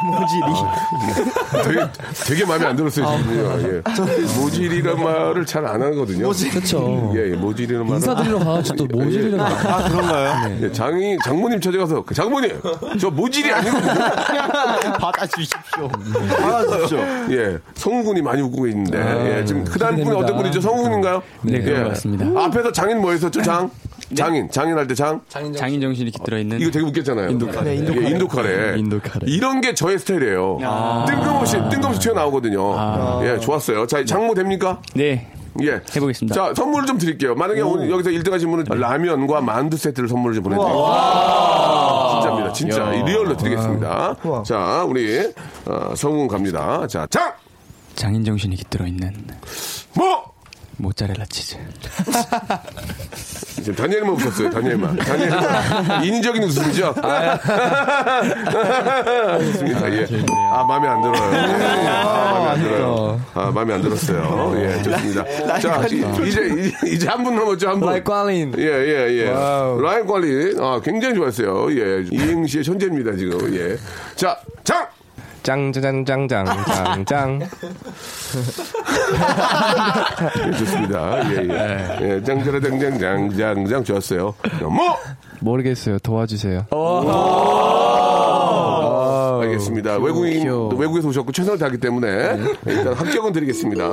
[0.03, 1.87] 모질이 되게
[2.25, 3.61] 되게 마음에 안 들었어요 지금요.
[3.61, 3.81] 예.
[4.39, 6.29] 모질이란 말을 잘 안 하거든요.
[6.29, 7.11] 그쵸.
[7.15, 9.45] 예, 예, 모질이란 말을 인사드리러 가야지 또 모질이를 가.
[9.45, 10.57] 아 그런가요?
[10.63, 12.59] 예, 장이 장모님 찾아가서 그 장모님
[12.99, 13.93] 저 모질이 아니거든요.
[14.99, 15.87] 받아주십시오.
[16.41, 16.99] 받아주십시오.
[17.31, 20.61] 예, 성훈군이 많이 웃고 계시는데 예, 지금 그 다음 분은 어떤 분이죠?
[20.61, 21.21] 성훈군인가요?
[21.43, 21.83] 네, 그런 예.
[21.83, 22.25] 것 같습니다.
[22.45, 23.41] 앞에서 장인 뭐 했었죠?
[23.43, 23.69] 장
[24.15, 25.21] 장인 장인 할 때 장.
[25.29, 27.29] 장인 정신이 이렇게 들어있는 이거 되게 웃겼잖아요.
[27.29, 27.71] 인도 카레.
[27.71, 28.09] 네, 인도 카레.
[28.09, 28.79] 인도 카레.
[28.79, 29.25] 인도 카레.
[29.27, 30.57] 이런 게 저의 스타일이에요.
[31.07, 33.21] 뜬금없이, 뜬금없이 튀어나오거든요.
[33.25, 33.87] 예, 좋았어요.
[33.87, 34.81] 자, 장모 됩니까?
[34.95, 35.27] 네
[35.61, 35.81] 예.
[35.95, 36.33] 해보겠습니다.
[36.33, 37.35] 자, 선물을 좀 드릴게요.
[37.35, 40.85] 만약에 오늘 여기서 1등 하신 분은 라면과 만두 세트를 선물을 좀 보내드릴게요.
[42.11, 42.53] 진짜입니다.
[42.53, 42.93] 진짜.
[42.93, 44.15] 이 real로 드리겠습니다.
[44.23, 44.43] 우와.
[44.43, 45.19] 자, 우리,
[45.65, 46.87] 어, 성운 갑니다.
[46.87, 47.33] 자, 장!
[47.95, 49.13] 장인 정신이 깃들어 있는
[49.95, 50.30] 뭐!
[50.81, 51.57] 모짜렐라 치즈.
[53.57, 54.95] 지금 다니엘만 웃었어요, 다니엘만.
[54.97, 56.03] 다니엘만.
[56.03, 56.95] 인위적인 웃음이죠?
[59.39, 60.07] 좋습니다, 예.
[60.51, 61.31] 아, 마음에 안 들어요.
[61.33, 61.87] 예.
[61.87, 63.21] 아, 마음에 안 들어요.
[63.35, 64.53] 아, 마음에 안 들었어요.
[64.57, 65.59] 예, 좋습니다.
[65.59, 67.89] 자, 이- 이제, 이제, 이제 한 분 남았죠, 한 분.
[67.89, 68.53] 라이관린.
[68.57, 69.25] 예, 예, 예.
[69.25, 71.71] 라이관린, 아, 굉장히 좋았어요.
[71.79, 72.03] 예.
[72.11, 73.53] 이행 시의 천재입니다, 지금.
[73.55, 73.77] 예.
[74.15, 74.87] 자, 장!
[75.43, 77.39] 짱짱짱짱짱짱.
[80.47, 81.31] 예, 좋습니다.
[81.31, 81.97] 예, 예.
[82.01, 84.33] 예, 짱짜라짱짱짱짱짱 좋았어요.
[84.61, 84.97] 뭐!
[85.39, 85.99] 모르겠어요.
[85.99, 86.65] 도와주세요.
[89.41, 89.97] 알겠습니다.
[89.97, 93.89] 외국인, 또 외국에서 오셨고 최선을 다하기 때문에 일단 합격은 드리겠습니다.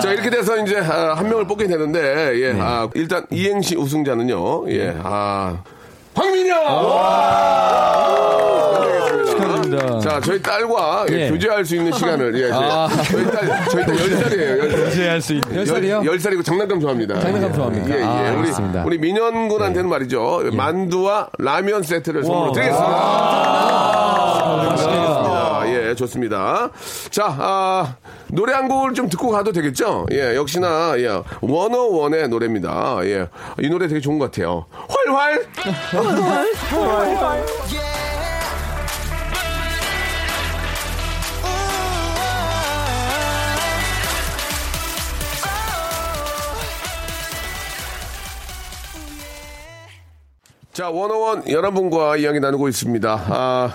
[0.00, 2.00] 자, 이렇게 돼서 이제 아, 한 명을 뽑게 되는데,
[2.40, 5.58] 예, 아, 일단 이행시 우승자는요, 예, 아,
[6.14, 6.56] 황민영!
[10.10, 11.30] 자, 저희 딸과 예, 예.
[11.30, 14.76] 교제할 수 있는 시간을, 예, 저희 딸, 저희 딸 10살이에요.
[14.84, 15.54] 교제할 수 있는.
[15.56, 16.00] 열 살이요?
[16.00, 17.20] 10살이고 장난감 좋아합니다.
[17.20, 17.54] 장난감 예.
[17.54, 17.90] 좋아합니다.
[17.90, 18.04] 예, 예.
[18.04, 18.84] 아, 우리, 알겠습니다.
[18.86, 20.50] 우리 민현군한테는 말이죠.
[20.52, 22.90] 만두와 라면 세트를 선물로 드리겠습니다.
[24.66, 25.62] 감사합니다.
[25.66, 26.70] 예, 좋습니다.
[27.10, 27.94] 자, 아,
[28.32, 30.06] 노래 한 곡을 좀 듣고 가도 되겠죠?
[30.10, 32.98] 예, 역시나, 예, 원어원의 노래입니다.
[33.04, 33.28] 예,
[33.60, 34.66] 이 노래 되게 좋은 것 같아요.
[35.06, 35.46] 활활!
[50.80, 53.24] 자, 원어원 여러분과 이야기 나누고 있습니다.
[53.28, 53.70] 아,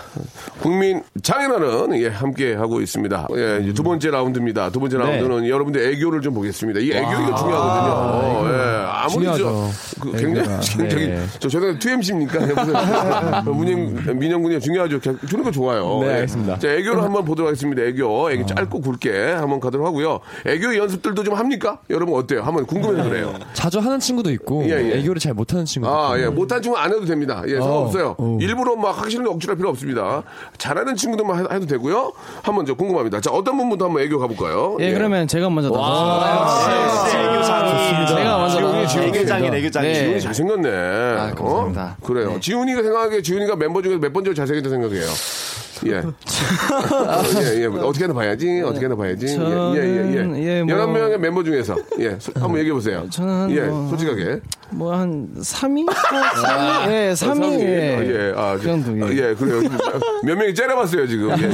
[0.60, 3.28] 국민 장인어른, 예, 함께 하고 있습니다.
[3.36, 4.70] 예, 두 번째 라운드입니다.
[4.70, 6.80] 두 번째 라운드는 여러분들 애교를 좀 보겠습니다.
[6.80, 8.50] 이 애교가 중요하거든요.
[8.52, 9.68] 예, 아무리 저.
[10.00, 10.48] 그 네, 굉장히.
[10.76, 11.22] 굉장히, 네.
[11.38, 13.44] 저, 저는 2MC입니까?
[13.54, 14.98] 문영, 민영 군이 중요하죠.
[15.00, 16.00] 주는 거 좋아요.
[16.00, 16.12] 네, 예.
[16.14, 16.58] 알겠습니다.
[16.58, 17.82] 자, 애교를 한번 보도록 하겠습니다.
[17.82, 18.32] 애교.
[18.32, 20.18] 애교 짧고 굵게 한번 가도록 하고요.
[20.44, 21.78] 애교 연습들도 좀 합니까?
[21.88, 22.42] 여러분 어때요?
[22.42, 23.32] 한번 궁금해서 그래요.
[23.52, 24.98] 자주 하는 친구도 있고 예, 예.
[24.98, 26.26] 애교를 잘 못하는 친구도 아, 있고.
[26.26, 26.28] 예.
[26.28, 27.42] 못한 친구 안 해도 됩니다.
[27.46, 28.14] 예, 상관없어요.
[28.18, 28.38] 어.
[28.40, 30.22] 일부러 막 싫은데 억지로 할 필요 없습니다.
[30.58, 32.12] 잘하는 친구들만 해- 해도 되고요.
[32.42, 33.20] 한번 저 궁금합니다.
[33.20, 34.76] 자, 어떤 분부터 한번 애교 가볼까요?
[34.80, 37.06] 예, 그러면 제가 먼저 나가서
[38.16, 39.92] 제가 먼저 애교장인 애교장인.
[39.92, 39.94] 네.
[39.98, 40.70] 지훈이 잘생겼네.
[41.36, 41.96] 감사합니다.
[42.00, 42.06] 어?
[42.06, 42.38] 그래요.
[42.40, 45.06] 지훈이가 생각하기에 지훈이가 멤버 중에서 몇번 제일 잘생겼다 생각해요.
[45.86, 45.96] 예.
[45.96, 47.66] 어, 예, 예.
[47.66, 48.62] 어떻게 하나 봐야지.
[48.64, 49.34] 어떻게 하나 봐야지.
[49.36, 50.44] 저는, 예, 예, 예.
[50.58, 51.76] 예, 뭐- 여러 명의 멤버 중에서.
[51.98, 52.16] 예.
[52.18, 53.06] 소- 한번 얘기해 보세요.
[53.10, 54.40] 저는 예, 뭐- 솔직하게.
[54.70, 55.86] 뭐 한 3위?
[55.86, 56.90] 3위?
[56.90, 57.60] 예, 3위.
[57.60, 58.30] 예.
[58.30, 59.04] 예, 아, 그 정도.
[59.06, 59.30] 아, 예.
[59.30, 59.62] 예, 그래요.
[60.24, 61.30] 몇 명이 째려봤어요, 지금.
[61.30, 61.48] 예.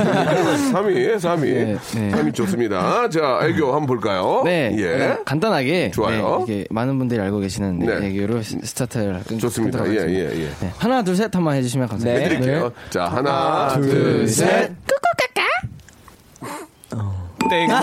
[0.73, 1.47] 3위, 3위.
[1.47, 2.11] 예, 네.
[2.11, 3.09] 3위 좋습니다.
[3.11, 4.43] 자, 애교 한번 볼까요?
[4.45, 4.83] 네, 예.
[4.99, 6.45] 그냥 간단하게 좋아요.
[6.49, 8.43] 네, 많은 분들이 알고 계시는 네, 네.
[8.43, 9.87] 시- 스타트를 끊- 좋습니다.
[9.89, 9.97] 예.
[10.09, 10.49] 예, 예.
[10.61, 12.25] 네, 하나, 둘, 셋 한번 해주시면 감사합니다.
[12.35, 12.69] 해드릴게요.
[12.69, 12.75] 네.
[12.91, 14.49] 자, 하나, 둘, 둘, 셋.
[14.49, 14.73] 셋.
[17.51, 17.69] 땡.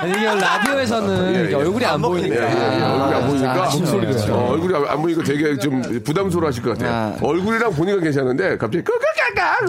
[0.00, 1.54] 아니, 이게 라디오에서는 예, 예.
[1.54, 2.34] 얼굴이 안 보이니까.
[2.34, 2.82] 예, 예, 예.
[2.82, 3.52] 얼굴이 안 보니까.
[3.52, 4.34] 아, 목소리가.
[4.34, 6.90] 어, 얼굴이 안- 안 보니까 되게 좀 부담스러워 하실 것 같아요.
[6.90, 7.16] 아.
[7.22, 9.60] 얼굴이랑 보니까 괜찮은데, 갑자기 끄끄까까!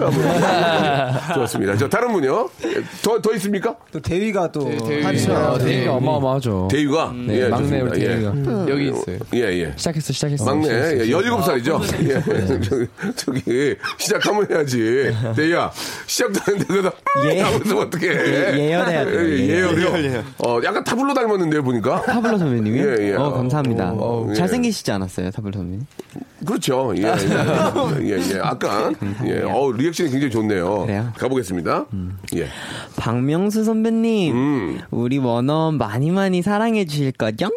[1.34, 1.76] 좋습니다.
[1.76, 2.48] 자, 다른 분요?
[2.64, 3.76] 예, 더, 더 있습니까?
[3.92, 5.58] 또 대위가 또 대위가 하죠.
[5.64, 6.68] 대위가 어마어마하죠.
[6.70, 7.12] 대유가?
[7.14, 7.80] 네, 예, 막내.
[7.82, 8.70] 우리 대위가 예.
[8.72, 9.18] 여기 있어요.
[9.34, 9.72] 예, 예.
[9.76, 10.44] 시작했어, 시작했어.
[10.46, 11.52] 막내, 시작했어, 예, 시작했어.
[11.52, 12.08] 17살이죠?
[12.08, 12.22] 예.
[12.56, 15.14] 저기, 저기, 시작하면 해야지.
[15.36, 15.70] 대야,
[16.06, 16.90] 시작도 하는데, 그러다,
[17.30, 17.40] 예.
[17.42, 18.14] 하면서 어떻게 해.
[18.32, 19.20] 예, 예열해야 돼요.
[19.20, 19.88] 예, 예열이요?
[19.88, 20.24] 예열, 예열.
[20.44, 22.02] 어, 약간 타블로 닮았는데요, 보니까.
[22.02, 22.84] 타블로 선배님이요?
[23.00, 23.14] 예, 예.
[23.14, 23.92] 어, 감사합니다.
[23.94, 24.34] 어, 예.
[24.34, 25.86] 잘생기시지 않았어요, 타블로 선배님?
[26.46, 26.92] 그렇죠.
[26.96, 27.06] 예, 예.
[28.02, 28.38] 예, 예.
[28.42, 28.92] 아까,
[29.26, 29.42] 예.
[29.42, 30.80] 어 리액션이 굉장히 좋네요.
[30.86, 31.12] 그래요?
[31.16, 31.86] 가보겠습니다.
[32.36, 32.48] 예.
[32.96, 34.80] 박명수 선배님, 음.
[34.90, 37.50] 우리 원어원 많이 많이 사랑해 주실 거죠?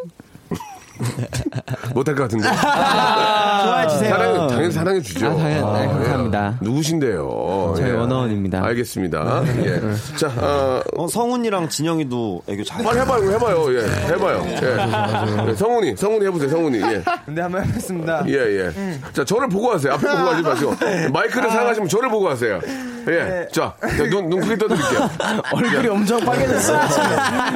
[1.94, 2.48] 못할 것 같은데.
[2.48, 4.10] 좋아해 주세요.
[4.10, 5.28] 사랑해, 당연히 사랑해 주죠.
[5.28, 6.54] 아, 당연- 네, 감사합니다.
[6.62, 6.66] 예.
[6.66, 7.74] 누구신데요?
[7.78, 7.92] 저희 예.
[7.94, 8.64] 원어원입니다.
[8.64, 9.44] 알겠습니다.
[9.64, 9.82] 예.
[10.18, 12.84] 자, 어, 어, 성훈이랑 진영이도 애교 잘.
[12.84, 13.74] 빨리 해봐요, 해봐요.
[13.76, 13.84] 예.
[14.14, 14.44] 해봐요.
[14.48, 15.50] 예.
[15.50, 15.56] 예.
[15.56, 16.82] 성훈이, 성훈이 해보세요, 성훈이.
[16.82, 17.04] 예.
[17.28, 18.24] 네, 한번 해보겠습니다.
[18.28, 18.72] 예, 예.
[19.14, 19.94] 자, 저를 보고 하세요.
[19.94, 20.76] 앞에 보고 하지 마시고.
[21.14, 22.60] 마이크를 사용하시면 저를 보고 하세요.
[23.08, 23.48] 예.
[23.52, 25.10] 자, 자, 눈, 눈 크게 떠드릴게요.
[25.54, 26.80] 얼굴이 엄청 빨개졌어요.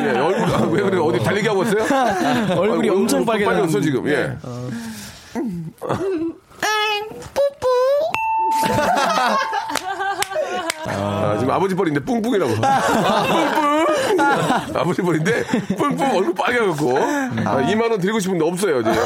[0.05, 0.97] 예, 얼굴, 아, 왜 그래?
[0.99, 1.83] 어디 달리기 하고 왔어요?
[2.59, 4.07] 얼굴이 아이고, 엄청 빨개졌어, 지금.
[4.09, 4.35] 예.
[10.87, 12.55] 아, 지금 아버지 뻘인데 뿡뿡이라고.
[12.55, 12.65] 뿡뿡!
[14.77, 15.43] 아버지 뻘인데
[15.77, 16.97] 뿡뿡 얼굴 빨개갖고.
[16.97, 18.97] 아, 2만 원 드리고 싶은데 없어요, 지금.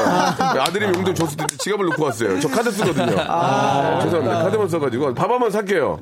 [0.60, 2.40] 아들이 용돈 줬을 때 지갑을 놓고 왔어요.
[2.40, 3.06] 저 카드 쓰거든요.
[3.06, 4.42] 네, 죄송합니다.
[4.44, 5.14] 카드만 써가지고.
[5.14, 5.98] 밥 한 번 살게요.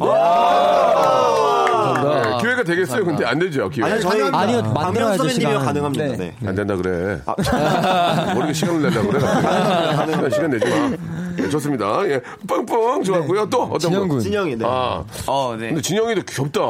[2.02, 3.04] 네, 기회가 되겠어요.
[3.04, 3.84] 근데 안 되죠, 기회.
[3.84, 5.64] 아니, 저희 아니요, 만들어야죠, 선배님이면 시간.
[5.64, 6.04] 가능합니다.
[6.04, 6.16] 네.
[6.16, 6.48] 네.
[6.48, 7.20] 안 된다 그래.
[8.34, 10.30] 모르게 시간을 내려고 그래.
[10.30, 10.90] 시간 내지 마.
[11.38, 12.06] 예, 좋습니다.
[12.08, 13.48] 예, 뻥뻥 좋았고요.
[13.50, 14.08] 또 어떤 진영군.
[14.08, 14.20] 분?
[14.20, 14.64] 진영이, 네.
[14.66, 15.68] 아, 어, 네.
[15.68, 16.60] 근데 진영이도 귀엽다.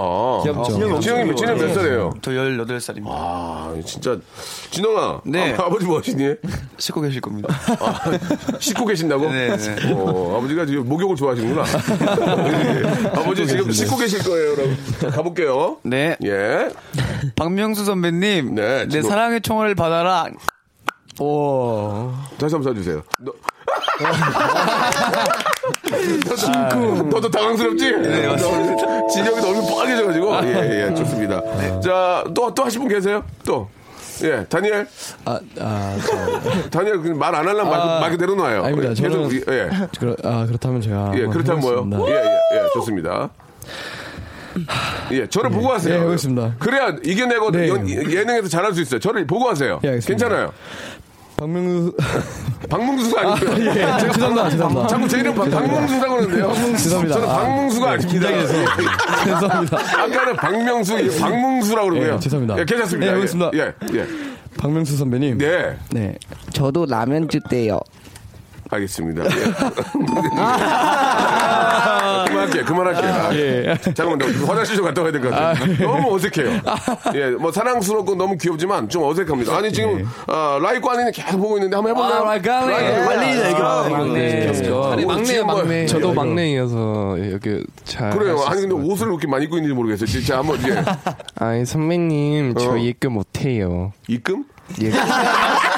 [0.43, 0.73] 귀엽죠.
[0.73, 1.75] 진영이 진영이 엄청 진영 몇 귀여워요.
[1.75, 2.15] 살이에요?
[2.23, 3.07] 저 18살입니다.
[3.09, 4.17] 아, 진짜
[4.71, 5.21] 진영아.
[5.25, 5.55] 네.
[5.59, 6.35] 아, 버지 뭐 하시니?
[6.79, 7.49] 씻고 계실 겁니다.
[7.81, 8.01] 아,
[8.59, 9.31] 씻고 계신다고?
[9.31, 9.93] 네, 네.
[9.93, 11.65] 어, 아버지가 지금 목욕을 좋아하시는구나.
[11.67, 13.09] 예.
[13.19, 14.55] 아버지 지금 씻고 계실 거예요.
[14.55, 14.77] 그럼
[15.13, 15.79] 가볼게요.
[15.83, 16.17] 네.
[16.25, 16.69] 예.
[17.37, 18.55] 박명수 선배님.
[18.55, 19.09] 네, 내 진호.
[19.09, 20.27] 사랑의 총을 받아라.
[21.21, 22.11] 오.
[22.39, 23.03] 다시 한번 써주세요.
[23.19, 23.33] 너...
[26.29, 27.93] 너도, 너도 당황스럽지?
[27.99, 29.07] 네, 맞습니다.
[29.09, 30.35] 진영이도 얼굴 빨개져가지고.
[30.45, 31.41] 예, 예, 좋습니다.
[31.81, 33.23] 자, 또, 또 하실 분 계세요?
[33.45, 33.69] 또.
[34.25, 34.87] 예, 다니엘.
[35.25, 36.71] 아, 아, 저.
[36.71, 38.65] 다니엘, 말안 하려면 아, 마이크 내려놔요.
[38.65, 38.89] 아닙니다.
[38.95, 39.71] 계속, 저는- 예.
[39.99, 41.13] 그렇, 아, 그렇다면 제가.
[41.17, 42.09] 예, 그렇다면 뭐요?
[42.09, 43.31] 예, 예, 예, 좋습니다.
[45.13, 45.95] 예, 저를 보고 하세요.
[45.95, 46.57] 예, 알겠습니다.
[46.59, 47.69] 그래야 이겨내고 네.
[47.69, 49.01] 연- 예능에서 잘할 수 있어요.
[49.01, 49.81] 저를 보고 하세요.
[49.83, 50.27] 예, 알겠습니다.
[50.27, 50.53] 괜찮아요.
[51.37, 51.95] 박명수.
[52.69, 53.51] 박명수가 아니고요.
[53.51, 53.75] 아, 예.
[53.75, 54.87] 제가 죄송합니다, 죄송합니다.
[54.87, 56.53] 자꾸 제 이름 박- 박명수라고 그러는데요.
[56.77, 57.15] 죄송합니다.
[57.15, 58.29] 저는 아, 박명수가 아 닙니다.
[59.25, 59.79] 죄송합니다.
[59.79, 62.15] 아까는 박명수, 이 박명수라고 그러고요.
[62.15, 62.59] 예, 죄송합니다.
[62.61, 63.07] 예, 괜찮습니다.
[63.11, 63.51] 예, 알겠습니다.
[63.55, 64.07] 예, 예.
[64.59, 65.39] 박명수 선배님.
[65.39, 65.77] 네.
[65.91, 66.17] 네.
[66.53, 67.81] 저도 라면 주대요.
[68.71, 69.25] 알겠습니다.
[69.25, 69.29] 예.
[72.61, 73.07] 그만할게, 그만할게.
[73.07, 73.75] 아, 예.
[73.95, 75.77] 잠깐만, 나 화장실 좀 갔다 와야 될 것 같아요.
[75.87, 76.61] 너무 어색해요.
[77.15, 79.57] 예, 뭐 사랑스럽고 너무 귀엽지만 좀 어색합니다.
[79.57, 82.23] 아니, 지금, 아, 라이브 관리는 계속 보고 있는데 한번 해볼까요?
[82.23, 82.73] 아, 라이브 관리.
[82.73, 83.07] 라이브 관리.
[83.07, 84.49] 관리 얘기 아, 막내.
[84.93, 85.83] 아니, 막내요, 지금 뭐- 막내.
[85.83, 86.15] 예, 저도 예.
[86.15, 88.11] 막내이어서 여기 잘.
[88.17, 88.43] 그래요.
[88.47, 90.07] 아니, 근데 옷을 그렇게 많이 입고 있는지 모르겠어요.
[90.07, 90.75] 진짜 한번, 예.
[90.75, 91.15] 같아요.
[91.37, 92.77] 아니, 선배님, 저 어.
[92.77, 93.93] 입금 못해요.
[94.09, 94.45] 입금?
[94.83, 94.91] 예.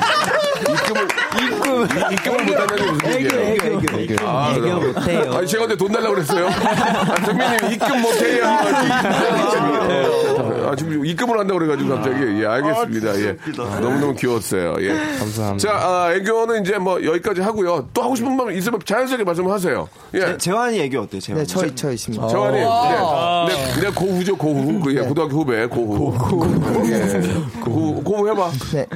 [0.73, 1.09] 입금을,
[1.43, 3.41] 입금, 입금을 못한다는 게 무슨 얘기예요?
[3.55, 4.29] 애교, 애교, 애교.
[4.29, 4.81] 아, 애교?
[4.81, 5.33] 못해요.
[5.35, 6.47] 아니, 제가 근데 돈 달라고 그랬어요.
[6.49, 8.45] 아, 선배님 입금 못해요.
[10.75, 12.43] 아, 아, 지금 입금을 한다고 그래가지고 갑자기.
[12.43, 13.21] 예, 알겠습니다.
[13.21, 13.37] 예.
[13.57, 14.77] 너무너무 귀여웠어요.
[14.81, 14.89] 예.
[15.19, 15.57] 감사합니다.
[15.59, 17.89] 자, 아, 애교는 이제 뭐 여기까지 하고요.
[17.95, 19.89] 또 하고 싶은 말 있으면 자연스럽게 말씀하세요.
[20.15, 20.39] 예.
[20.39, 21.21] 재 환이 애교 어때요?
[21.21, 21.39] 재환?
[21.41, 22.29] 네, 저, 저 있습니다.
[22.29, 22.65] 재환이, 네.
[22.65, 24.81] 네, 네, 고후죠, 고후.
[24.81, 26.13] 그, 예, 고등학교 후배, 고후.
[26.19, 26.91] 고후.
[26.91, 27.21] 예.
[27.61, 28.51] 고후, 고후 해봐.
[28.73, 28.87] 네.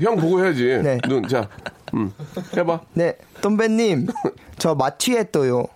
[0.00, 0.80] 형 보고 해야지.
[0.82, 0.98] 네.
[1.08, 1.48] 눈, 자,
[1.94, 2.12] 음,
[2.56, 2.80] 해봐.
[2.94, 4.06] 네, 똠배님,
[4.58, 5.66] 저 마취했어요.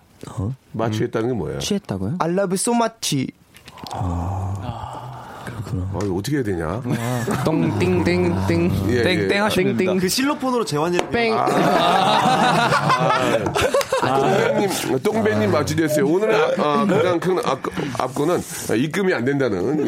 [0.71, 1.59] 마취했다는 게 뭐예요?
[1.59, 2.15] 취했다고요?
[2.19, 3.27] I love you so much.
[5.93, 6.81] 어, 이거 어떻게 해야 되냐?
[7.43, 9.27] 똥띵띵띵 예, 예.
[9.27, 10.01] 땡 하시면 됩니다.
[10.01, 11.35] 그 실로폰으로 재환이를 뺑.
[14.01, 14.69] 똥배님,
[15.03, 16.05] 똥배님 마취됐어요.
[16.07, 17.59] 오늘의 아, 아, 가장 큰 앞,
[17.99, 18.39] 앞건은
[18.77, 19.87] 입금이 안 된다는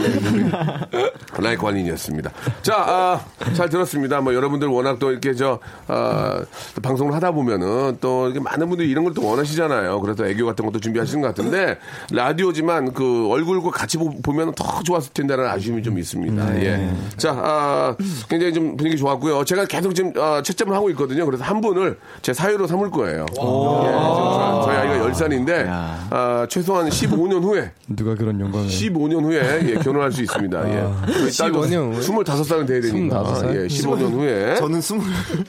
[0.93, 2.31] 예, 라이 관인이었습니다.
[2.61, 3.21] 자, 아,
[3.53, 4.21] 잘 들었습니다.
[4.21, 6.39] 뭐 여러분들 워낙 또 이렇게 저 아,
[6.75, 9.99] 또 방송을 하다 보면은 또 이렇게 많은 분들이 이런 걸 또 원하시잖아요.
[10.01, 11.79] 그래서 애교 같은 것도 준비하시는 것 같은데
[12.11, 16.61] 라디오지만 그 얼굴과 같이 보, 보면 더 좋았을 텐데라는 아쉬움이 좀 있습니다.
[16.63, 16.89] 예.
[17.17, 17.95] 자, 아,
[18.29, 19.43] 굉장히 좀 분위기 좋았고요.
[19.45, 21.25] 제가 계속 지금 아, 채점을 하고 있거든요.
[21.25, 23.25] 그래서 한 분을 제 사유로 삼을 거예요.
[23.29, 25.65] 예, 저- 저희 아이가 10살인데
[26.09, 28.67] 아, 최소한 15년 후에 누가 그런 영광을.
[28.67, 30.69] 15년 후에 예, 결혼할 수 있습니다.
[30.69, 31.13] 예.
[31.13, 31.99] 저희 딸도 15년 후에?
[32.01, 33.23] 25살은 돼야 되니까.
[33.23, 33.55] 25살?
[33.55, 34.55] 예, 15년 후에.
[34.55, 35.05] 저는 스물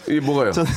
[0.08, 0.52] 이게 뭐가요?
[0.52, 0.70] 저는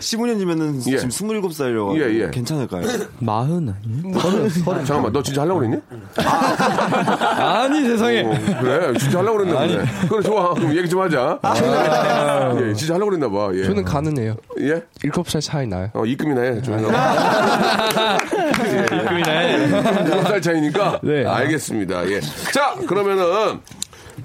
[0.00, 0.98] 15년이면은 예.
[0.98, 2.30] 지금 27살이라고 예, 예.
[2.30, 2.82] 괜찮을까요?
[3.20, 4.48] 마흔 아니에요?
[4.84, 5.80] 잠깐만, 너 진짜 하려고 그랬니?
[6.16, 8.22] 아니 세상에.
[8.22, 9.84] 어, 그래, 진짜 하려고 그랬나 보네.
[10.08, 10.54] 그래, 좋아.
[10.54, 11.38] 그럼 얘기 좀 하자.
[12.60, 13.50] 예, 진짜 하려고 그랬나 봐.
[13.54, 13.64] 예.
[13.64, 14.36] 저는 가능해요.
[14.60, 14.82] 예?
[15.04, 15.90] 7살 차이 나요.
[15.94, 16.62] 어, 입금이나 해.
[16.62, 16.98] 좀 입금이나
[19.30, 19.68] 해.
[19.68, 21.00] 7살 차이니까.
[21.02, 21.24] 네.
[21.26, 22.08] 알겠습니다.
[22.10, 22.20] 예.
[22.52, 23.60] 자, 그러면은.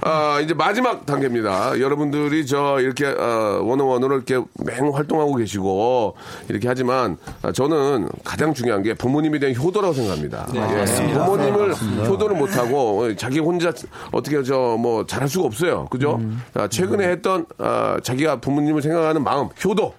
[0.01, 1.79] 아, 이제 마지막 단계입니다.
[1.79, 6.15] 여러분들이 저 이렇게 어, 원어원으로 이렇게 맹 활동하고 계시고
[6.49, 10.47] 이렇게 하지만 아, 저는 가장 중요한 게 부모님에 대한 효도라고 생각합니다.
[10.55, 11.13] 예.
[11.13, 11.73] 부모님을
[12.07, 13.71] 효도를 못 하고 어, 자기 혼자
[14.11, 15.85] 어떻게 저 뭐 잘할 수가 없어요.
[15.89, 16.19] 그죠?
[16.53, 19.93] 아, 최근에 했던 아, 자기가 부모님을 생각하는 마음, 효도.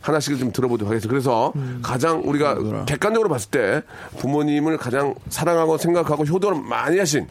[0.00, 1.10] 하나씩 좀 들어보도록 하겠습니다.
[1.10, 3.82] 그래서 가장 우리가 객관적으로 봤을 때
[4.18, 7.26] 부모님을 가장 사랑하고 생각하고 효도를 많이 하신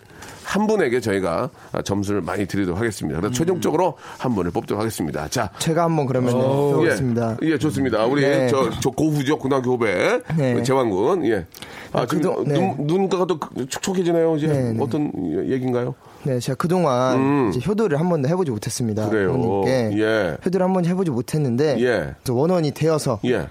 [0.47, 1.49] 한 분에게 저희가
[1.83, 3.19] 점수를 많이 드리도록 하겠습니다.
[3.19, 5.27] 그래서 최종적으로 한 분을 뽑도록 하겠습니다.
[5.27, 7.37] 자, 제가 한번 그러면 해보겠습니다.
[7.43, 8.05] 예, 예, 좋습니다.
[8.05, 8.47] 우리 네.
[8.47, 10.63] 저, 저 고후죠 고등학교 후배 네.
[10.63, 11.25] 재환군.
[11.25, 11.45] 예.
[11.91, 12.53] 아, 아, 지금 그동- 네.
[12.53, 14.37] 눈, 눈가가 또 촉촉해지네요.
[14.37, 14.81] 이제 네, 네.
[14.81, 15.11] 어떤
[15.51, 15.93] 얘기인가요?
[16.23, 17.49] 네, 제가 그동안 음.
[17.53, 19.09] 이제 효도를 한 번도 해보지 못했습니다.
[19.09, 19.63] 그래요.
[19.67, 20.37] 예.
[20.45, 22.15] 효도를 한 번도 해보지 못했는데 예.
[22.23, 23.47] 저 원원이 되어서 예.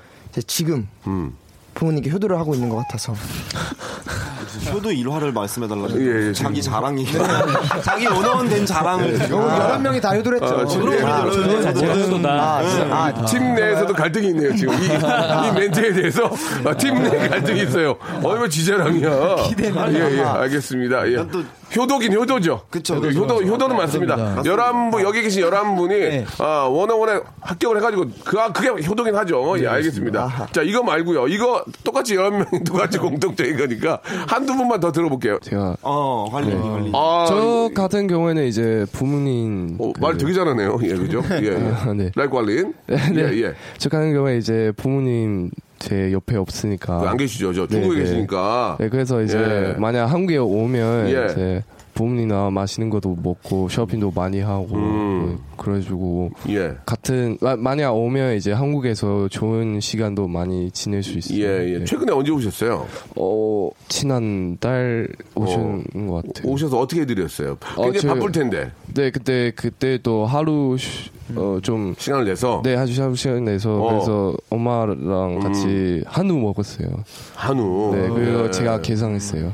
[0.46, 1.34] 지금 음.
[1.76, 3.14] 부모님께 효도를 하고 있는 것 같아서
[4.72, 6.00] 효도 일화를 말씀해달라고.
[6.00, 7.06] 예, 예, 자기 자랑이.
[7.84, 9.16] 자기 원어원 된 자랑을.
[9.18, 9.38] 지금.
[9.38, 10.58] 11명이 다 효도를 했죠.
[10.58, 11.02] 아, 지금, 예.
[12.26, 12.60] 아,
[12.90, 14.74] 아, 팀 내에서도 갈등이 있네요, 지금.
[14.74, 16.30] 이, 이 멘트에 대해서
[16.64, 17.96] 아, 팀내 갈등이 있어요.
[18.22, 19.36] 어이구, 지자랑이야.
[19.92, 21.08] 예, 예, 알겠습니다.
[21.12, 21.16] 예.
[21.74, 22.62] 효도긴 효도죠.
[22.70, 23.20] 그쵸, 효도, 그쵸.
[23.20, 24.42] 효도, 효도는 맞습니다.
[24.44, 29.56] 열한 분 여기 계신 열한 분이 아, 원어원에 합격을 해가지고, 그, 아, 그게 효도긴 하죠.
[29.60, 30.48] 예, 알겠습니다.
[30.52, 31.28] 자, 이거 말고요.
[31.28, 35.38] 이거 똑같이 열한 명이 똑같이 공통적인 거니까 한두 분만 더 들어볼게요.
[35.42, 36.92] 제가 어, 관리, 관리.
[36.94, 40.78] 아, 저 같은 경우에는 이제 부모님 어, 그- 말 되게 잘하네요.
[40.84, 41.22] 예, 그죠?
[41.42, 41.46] 예.
[41.46, 41.72] 예.
[41.84, 42.10] 아, 네.
[42.14, 42.74] 라이크 관린.
[42.86, 42.96] 네.
[43.16, 43.54] 예, 예.
[43.78, 47.52] 저 같은 경우에 이제 부모님 제 옆에 없으니까 안 계시죠?
[47.52, 48.04] 저 중국에 네, 네.
[48.04, 48.76] 계시니까.
[48.80, 49.78] 네, 그래서 이제 예.
[49.78, 51.26] 만약 한국에 오면 예.
[51.30, 55.38] 이제 부모님이나 맛있는 것도 먹고 쇼핑도 많이 하고 음.
[55.56, 56.74] 그- 그래가지고 예.
[56.86, 61.38] 같은 마- 만약 오면 이제 한국에서 좋은 시간도 많이 지낼 수 있어요.
[61.38, 61.78] 예, 예.
[61.78, 61.84] 네.
[61.84, 62.86] 최근에 언제 오셨어요?
[63.16, 66.52] 어 지난 달 오신 것 같아요.
[66.52, 67.56] 오셔서 어떻게 해드렸어요?
[67.76, 68.70] 굉장히 저- 바쁠 텐데.
[68.94, 72.62] 네, 그때 그때 또 하루 쉬- 어, 좀 시간을 내서.
[72.64, 73.88] 네, 아주 하루 시간 내서 어.
[73.90, 76.88] 그래서 엄마랑 같이 한우 먹었어요.
[77.34, 77.92] 한우.
[77.96, 78.50] 네, 그래서 예.
[78.52, 79.52] 제가 계산했어요.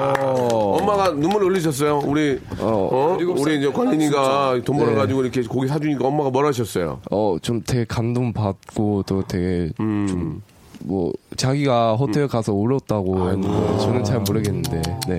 [0.00, 2.02] 엄마가 눈물 흘리셨어요?
[2.04, 4.84] 우리, 어, 우리 이제 관린이가 돈 네.
[4.84, 7.00] 벌어가지고 이렇게 고기 사주니까 엄마가 뭐라 하셨어요?
[7.10, 10.06] 어, 좀 되게 감동 받고 또 되게 음.
[10.08, 10.42] 좀
[10.80, 15.18] 뭐 자기가 호텔 가서 울었다고 했는데 저는 잘 모르겠는데 네.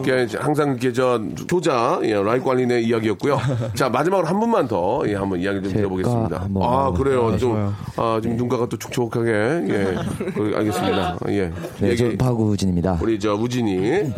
[0.00, 3.38] 이게 항상 이렇게 저 효자, 예, 라이크 관린의 이야기였고요.
[3.74, 6.40] 자, 마지막으로 한 분만 더, 예, 한번 이야기 좀 들어보겠습니다.
[6.42, 7.30] 한번 아, 그래요.
[7.30, 7.72] 네, 좀.
[7.96, 9.94] 아, 지금 눈가가 또 촉촉하게, 예.
[10.34, 11.18] 그, 알겠습니다.
[11.28, 11.52] 예.
[11.80, 12.98] 네, 저는 박우진입니다.
[13.02, 13.76] 우리 저 우진이.
[13.84, 14.12] 예.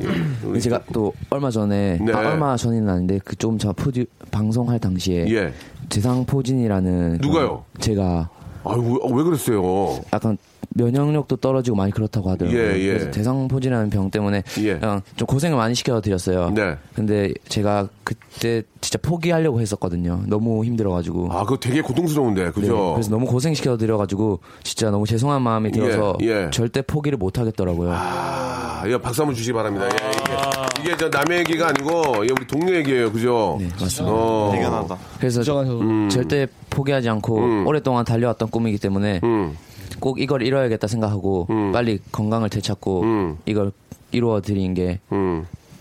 [0.44, 2.12] 우리 제가 또 얼마 전에 네.
[2.12, 5.52] 아, 얼마 전에는 아닌데 그 좀 저 프로듀 방송할 당시에 예.
[5.88, 7.64] 재상 포진이라는 누가요?
[7.74, 8.30] 그 제가
[8.64, 10.00] 아유, 왜, 왜 그랬어요?
[10.12, 10.38] 약간
[10.74, 12.60] 면역력도 떨어지고 많이 그렇다고 하더라고요.
[12.60, 12.86] 예, 예.
[12.88, 14.78] 그래서 대상포진이라는 병 때문에 예.
[14.78, 16.50] 그냥 좀 고생을 많이 시켜드렸어요.
[16.50, 16.76] 네.
[16.94, 20.22] 근데 제가 그때 진짜 포기하려고 했었거든요.
[20.26, 21.32] 너무 힘들어가지고.
[21.32, 22.92] 아, 그거 되게 고통스러운데, 네, 그죠?
[22.94, 26.50] 그래서 너무 고생시켜드려가지고 진짜 너무 죄송한 마음이 들어서 예, 예.
[26.50, 27.90] 절대 포기를 못 하겠더라고요.
[27.90, 29.86] 야, 이거 박수 한번 주시기 바랍니다.
[29.86, 33.12] 예, 이게, 저 남의 얘기가 아니고, 이게 우리 동료 얘기예요.
[33.12, 33.56] 그죠?
[33.60, 34.14] 네, 맞습니다.
[34.14, 34.50] 어.
[34.52, 34.98] 대견하다.
[35.18, 36.08] 그래서 음.
[36.08, 39.56] 절대 포기하지 않고 오랫동안 달려왔던 꿈이기 때문에 음.
[40.00, 43.38] 꼭 이걸 이뤄야겠다 생각하고 빨리 건강을 되찾고 음.
[43.46, 43.72] 이걸
[44.10, 44.98] 이루어 드린 게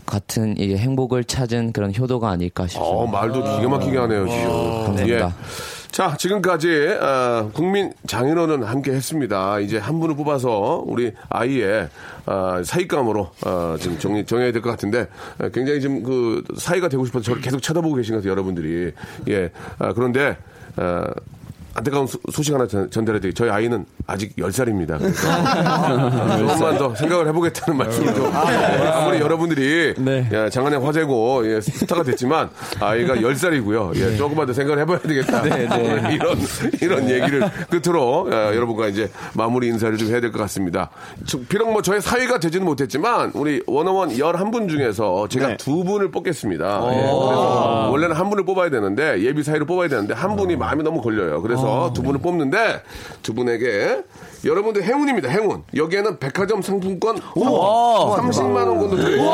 [0.05, 2.91] 같은 이게 행복을 찾은 그런 효도가 아닐까 싶습니다.
[2.91, 4.49] 어, 말도 기가 막히게 하네요, 지금.
[4.85, 5.25] 감사합니다.
[5.27, 5.31] 예.
[5.91, 9.59] 자, 지금까지 어, 국민 장인어른 함께 했습니다.
[9.59, 11.89] 이제 한 분을 뽑아서 우리 아이의
[12.25, 17.05] 어, 사익감으로 어, 지금 정리, 정해야 될 것 같은데 어, 굉장히 지금 그 사이가 되고
[17.05, 18.93] 싶어서 저를 계속 쳐다보고 계신 것 같아요, 여러분들이.
[19.27, 19.51] 예.
[19.79, 20.37] 아, 그런데
[20.77, 21.03] 어,
[21.73, 23.33] 안타까운 소, 소식 하나 전, 전달해드릴게요.
[23.47, 24.99] 저희 아이는 아직 10살입니다.
[26.37, 28.25] 조금만 더 생각을 해보겠다는 말씀을 좀.
[28.25, 29.93] 예, 아무리 여러분들이
[30.31, 32.49] 예, 장안의 화제고 예, 스타가 됐지만
[32.79, 33.95] 아이가 10살이고요.
[33.95, 35.41] 예, 조금만 더 생각을 해봐야 되겠다.
[35.43, 36.09] 네, 네.
[36.15, 36.37] 이런,
[36.81, 40.89] 이런 얘기를 끝으로 예, 여러분과 이제 마무리 인사를 좀 해야 될 것 같습니다.
[41.25, 46.81] 저- 비록 뭐 저의 사위가 되지는 못했지만 우리 원어원 11분 중에서 제가 두 분을 뽑겠습니다.
[46.83, 51.01] 예, 그래서 원래는 한 분을 뽑아야 되는데 예비 사위를 뽑아야 되는데 한 분이 마음이 너무
[51.01, 51.41] 걸려요.
[51.41, 51.60] 그래서
[51.93, 52.81] 두 분을 뽑는데
[53.21, 54.01] 두 분에게
[54.43, 55.29] 여러분들 행운입니다.
[55.29, 55.63] 행운.
[55.75, 59.31] 여기에는 백화점 상품권 30만 원 정도 들어있어요.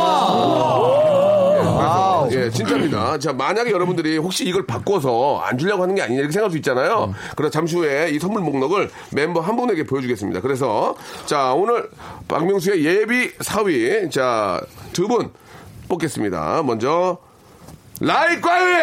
[2.32, 3.18] 예, 진짜입니다.
[3.20, 7.14] 자, 만약에 여러분들이 혹시 이걸 바꿔서 안 주려고 하는 게 아니냐 이렇게 생각할 수 있잖아요.
[7.38, 10.42] 그래서 잠시 후에 이 선물 목록을 멤버 한 분에게 보여주겠습니다.
[10.42, 11.90] 그래서 자, 오늘
[12.28, 14.60] 박명수의 예비 사위 자,
[14.94, 15.32] 두 분
[15.88, 16.64] 뽑겠습니다.
[16.66, 17.18] 먼저
[18.02, 18.74] 라이과위!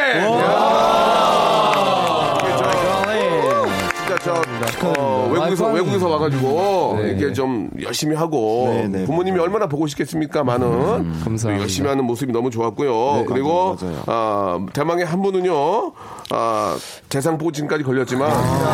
[4.24, 4.42] 저
[4.86, 10.42] 어, 외국에서 외국에서 와가지고 이렇게 좀 열심히 하고 부모님이 얼마나 보고 싶겠습니까?
[10.44, 11.60] 많은 감사합니다.
[11.60, 13.26] 열심히 하는 모습이 너무 좋았고요.
[13.26, 15.92] 그리고 아, 대망의 한 분은요
[16.30, 16.76] 아,
[17.10, 18.68] 대상 포진까지 걸렸지만 네, 그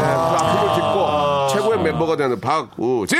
[0.44, 3.18] 아픔을 딛고 최고의 멤버가 되는 박우진.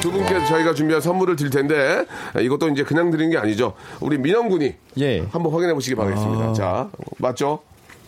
[0.00, 2.04] 두 분께 저희가 준비한 선물을 드릴 텐데
[2.40, 3.74] 이것도 이제 그냥 드리는 게 아니죠.
[4.00, 4.74] 우리 민영 군이
[5.30, 6.52] 한번 확인해 보시기 바라겠습니다.
[6.54, 6.88] 자,
[7.18, 7.60] 맞죠?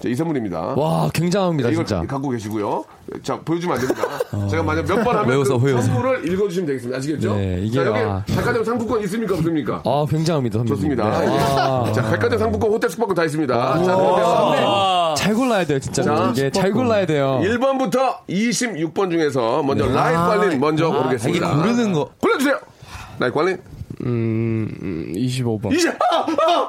[0.02, 0.58] 자, 이 선물입니다.
[0.76, 2.04] 와, 굉장합니다, 이걸 진짜.
[2.04, 2.84] 갖고 계시고요.
[3.22, 4.02] 자, 보여주면 안 됩니다.
[4.48, 5.82] 제가 만약 몇 번 하면 왜 웃어, 그왜 웃어.
[5.82, 6.98] 선물을 읽어주시면 되겠습니다.
[6.98, 7.36] 아시겠죠?
[7.36, 8.24] 네, 이게, 자, 여기 아.
[8.26, 9.34] 백화점 상품권 있습니까?
[9.36, 9.82] 없습니까?
[9.84, 10.74] 아, 굉장합니다, 선배님.
[10.74, 11.20] 좋습니다.
[11.20, 11.26] 네.
[11.26, 11.38] 예.
[11.38, 11.92] 아.
[11.94, 13.54] 자, 백화점 상품권 호텔 숙박권 다 있습니다.
[13.84, 16.02] 자, 그러면 잘 골라야 돼요, 진짜.
[16.02, 17.40] 자, 이게 잘 골라야 돼요.
[17.44, 21.46] 1번부터 26번 중에서 먼저 라이관린 먼저 아, 고르겠습니다.
[21.46, 22.10] 이게 고르는 거.
[22.20, 22.58] 골라주세요.
[23.20, 23.58] 라이관린.
[24.04, 25.72] 음, 25번.
[25.72, 26.68] 이제 아, 아!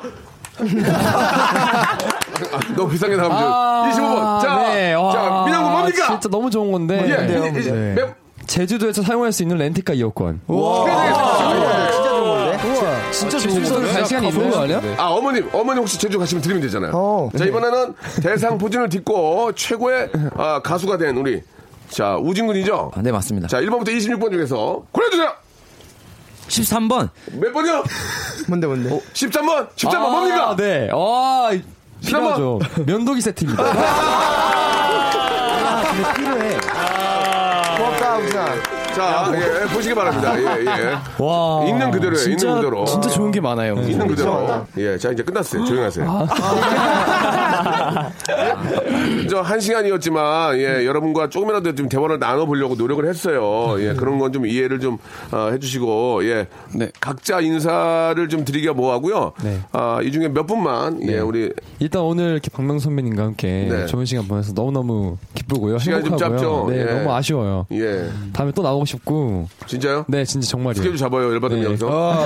[2.52, 4.42] 아, 너무 비싸게 나가면 아, 25번.
[4.42, 4.94] 자, 네.
[4.94, 6.08] 와, 자, 민현군 뭡니까?
[6.08, 7.04] 진짜 너무 좋은 건데.
[7.08, 7.34] 예, 네.
[7.60, 7.94] 이- 이- 네.
[7.96, 10.42] 몇- 제주도에서 사용할 수 있는 렌트카 이용권.
[10.48, 10.92] 좋은 건데?
[13.12, 13.94] 진짜 좋은 건데?
[13.94, 14.82] 갈 시간이 있는 거 아니야?
[14.98, 17.32] 아, 어머님, 어머님 혹시 제주 가시면 드리면 되잖아요.
[17.38, 21.42] 자, 이번에는 대상 포진을 딛고 최고의 아, 가수가 된 우리,
[21.90, 22.92] 자, 우진군이죠?
[23.02, 23.48] 네, 맞습니다.
[23.48, 25.30] 자, 1번부터 26번 중에서 골라주세요!
[26.48, 27.10] 13번.
[27.34, 27.84] 몇 번이요?
[28.48, 28.90] 뭔데, 뭔데?
[29.14, 29.70] 13번!
[29.76, 30.56] 13번 아, 뭡니까?
[30.58, 30.90] 네.
[30.92, 31.52] 와,
[32.06, 32.60] 필요하죠.
[32.86, 33.64] 면도기 세트입니다.
[36.16, 36.43] 필요해.
[38.96, 40.34] 자, 예, 보시기 바랍니다.
[40.38, 41.24] 예, 예.
[41.24, 41.66] 와.
[41.66, 42.16] 있는 그대로예요.
[42.18, 42.86] 진짜- 있는 그대로.
[42.86, 43.74] 진짜 좋은 게 많아요.
[43.76, 44.66] 있는 그대로.
[44.78, 45.64] 예, 자, 이제 끝났어요.
[45.66, 46.04] 조용히 하세요.
[49.30, 53.76] 저한 시간이었지만, 예, 여러분과 조금이라도 좀 대화를 나눠보려고 노력을 했어요.
[53.80, 54.98] 예, 그런 건 좀 이해를 좀,
[55.32, 56.48] 어, 해주시고, 예.
[57.00, 59.34] 각자 인사를 좀 드리기가 뭐하고요.
[59.44, 59.60] 네.
[59.72, 61.52] 아, 이 중에 몇 분만, 예, 우리.
[61.78, 63.86] 일단 오늘 이렇게 박명 선배님과 함께 네.
[63.86, 65.78] 좋은 시간 보내서 너무너무 기쁘고요.
[65.78, 66.40] 시간이 좀 행복하고요.
[66.40, 66.68] 짧죠?
[66.72, 66.84] 네, 예.
[66.98, 67.68] 너무 아쉬워요.
[67.74, 68.10] 예.
[68.34, 69.48] 다음에 또 나오고 싶고.
[69.66, 70.06] 진짜요?
[70.08, 70.82] 네, 진짜 정말이에요.
[70.84, 71.32] 스케줄 잡아요.
[71.34, 72.26] 열받으면 여기서.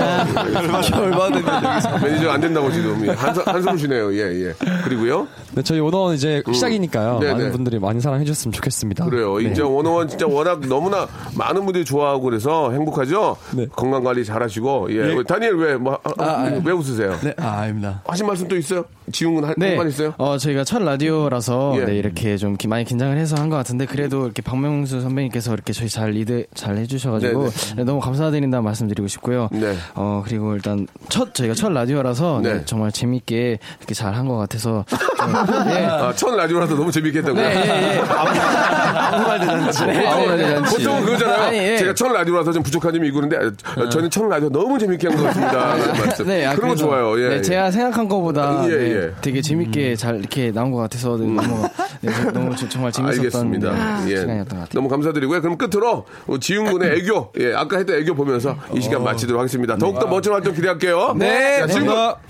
[0.92, 1.64] 열받으면
[2.04, 3.06] 매니저 안 된다고 지금.
[3.06, 4.14] 예, 한숨, 한숨 쉬네요.
[4.14, 4.54] 예, 예.
[4.84, 5.28] 그리고요.
[5.54, 7.20] 네, 저희 워너원 이제 시작이니까요.
[7.20, 7.52] 네, 많은 네.
[7.52, 9.06] 분들이 많이 사랑해 주셨으면 좋겠습니다.
[9.06, 9.38] 그래요.
[9.38, 9.50] 네.
[9.52, 13.38] 이제 워너원 진짜 워낙 너무나 많은 분들이 좋아하고 그래서 행복하죠.
[13.76, 14.88] 건강 관리 잘 하시고.
[14.92, 15.18] 예.
[15.18, 15.24] 예.
[15.24, 17.18] 다니엘 왜 뭐, 아, 아, 왜 웃으세요?
[17.22, 18.02] 네, 아, 아닙니다.
[18.08, 18.86] 하신 말씀 또 있어요?
[19.12, 20.14] 지훈군 할 네, 말 있어요?
[20.18, 21.86] 어, 저희가 첫 라디오라서 예.
[21.86, 25.72] 네, 이렇게 좀 기- 많이 긴장을 해서 한 것 같은데 그래도 이렇게 박명수 선배님께서 이렇게
[25.72, 29.48] 저희 잘 리드 잘 해주셔가지고 네, 네, 너무 감사드린다는 말씀드리고 싶고요.
[29.96, 32.62] 어 그리고 일단 첫 저희가 첫 라디오라서 네, 네.
[32.66, 35.86] 정말 재밌게 이렇게 잘 한 것 같아서 좀, 네.
[35.86, 37.42] 아, 첫 라디오라서 너무 재밌게 했다고요?
[37.42, 38.02] 네, 예, 예.
[38.10, 39.86] 아무 말 대잔치.
[39.86, 40.76] 네, 아무 말 대잔치.
[40.78, 41.42] 보통은 그거잖아요.
[41.44, 41.78] 아니, 예.
[41.78, 43.38] 제가 첫 라디오라서 좀 부족한 점이 있고 그런데
[43.82, 45.76] 어, 저는 첫 라디오 너무 재밌게 한 것 같습니다.
[46.26, 47.18] 네, 아, 그런 거 좋아요.
[47.24, 47.42] 예, 네, 예.
[47.42, 49.14] 제가 생각한 것보다 예, 네, 예.
[49.22, 51.70] 되게 재밌게 잘 이렇게 나온 것 같아서 네, 너무
[52.02, 53.72] 네, 너무 저- 정말 재밌었던 알겠습니다.
[54.06, 54.18] 네, 예.
[54.18, 54.68] 시간이었던 것 같아요.
[54.74, 55.42] 너무 감사드리고요.
[55.42, 56.06] 그럼 끝으로
[56.40, 59.78] 지훈 군의 애교, 예, 아까 했던 애교 보면서 이 시간 마치도록 하겠습니다.
[59.78, 61.14] 더욱더 멋진 활동 기대할게요.
[61.18, 61.96] 네, 자, 지훈 군.
[61.96, 62.22] 감사합니다.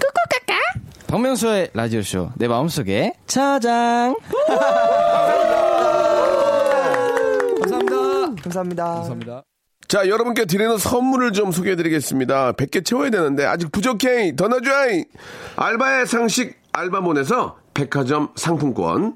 [1.07, 4.17] 박명수의 라디오쇼 내 마음속에 차장
[7.61, 8.41] 감사합니다.
[8.43, 8.83] 감사합니다.
[8.85, 9.43] 감사합니다.
[9.87, 12.53] 자, 여러분께 드리는 선물을 좀 소개해 드리겠습니다.
[12.53, 14.35] 100개 채워야 되는데 아직 부족해.
[14.35, 14.69] 더 넣어줘.
[15.55, 19.15] 알바의 상식 알바몬에서 백화점 상품권.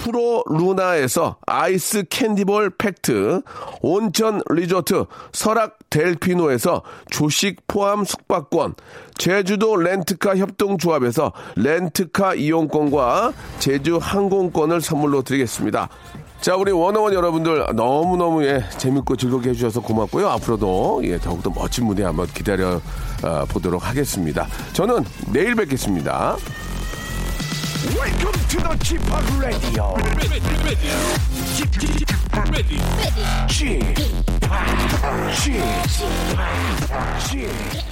[0.00, 3.42] 프로 루나에서 아이스 캔디볼 팩트,
[3.82, 8.76] 온천 리조트 설악 델피노에서 조식 포함 숙박권,
[9.18, 15.90] 제주도 렌트카 협동조합에서 렌트카 이용권과 제주 항공권을 선물로 드리겠습니다.
[16.40, 20.30] 자, 우리 원어원 여러분들 너무너무 예, 재밌고 즐겁게 해주셔서 고맙고요.
[20.30, 22.80] 앞으로도 예, 더욱더 멋진 무대 한번 기다려
[23.22, 24.46] 어, 보도록 하겠습니다.
[24.72, 26.38] 저는 내일 뵙겠습니다.
[27.82, 29.00] Welcome to the Chip
[29.40, 29.96] Radio.
[31.48, 31.72] Chip,
[35.32, 35.64] Chip,
[37.30, 37.89] Chip.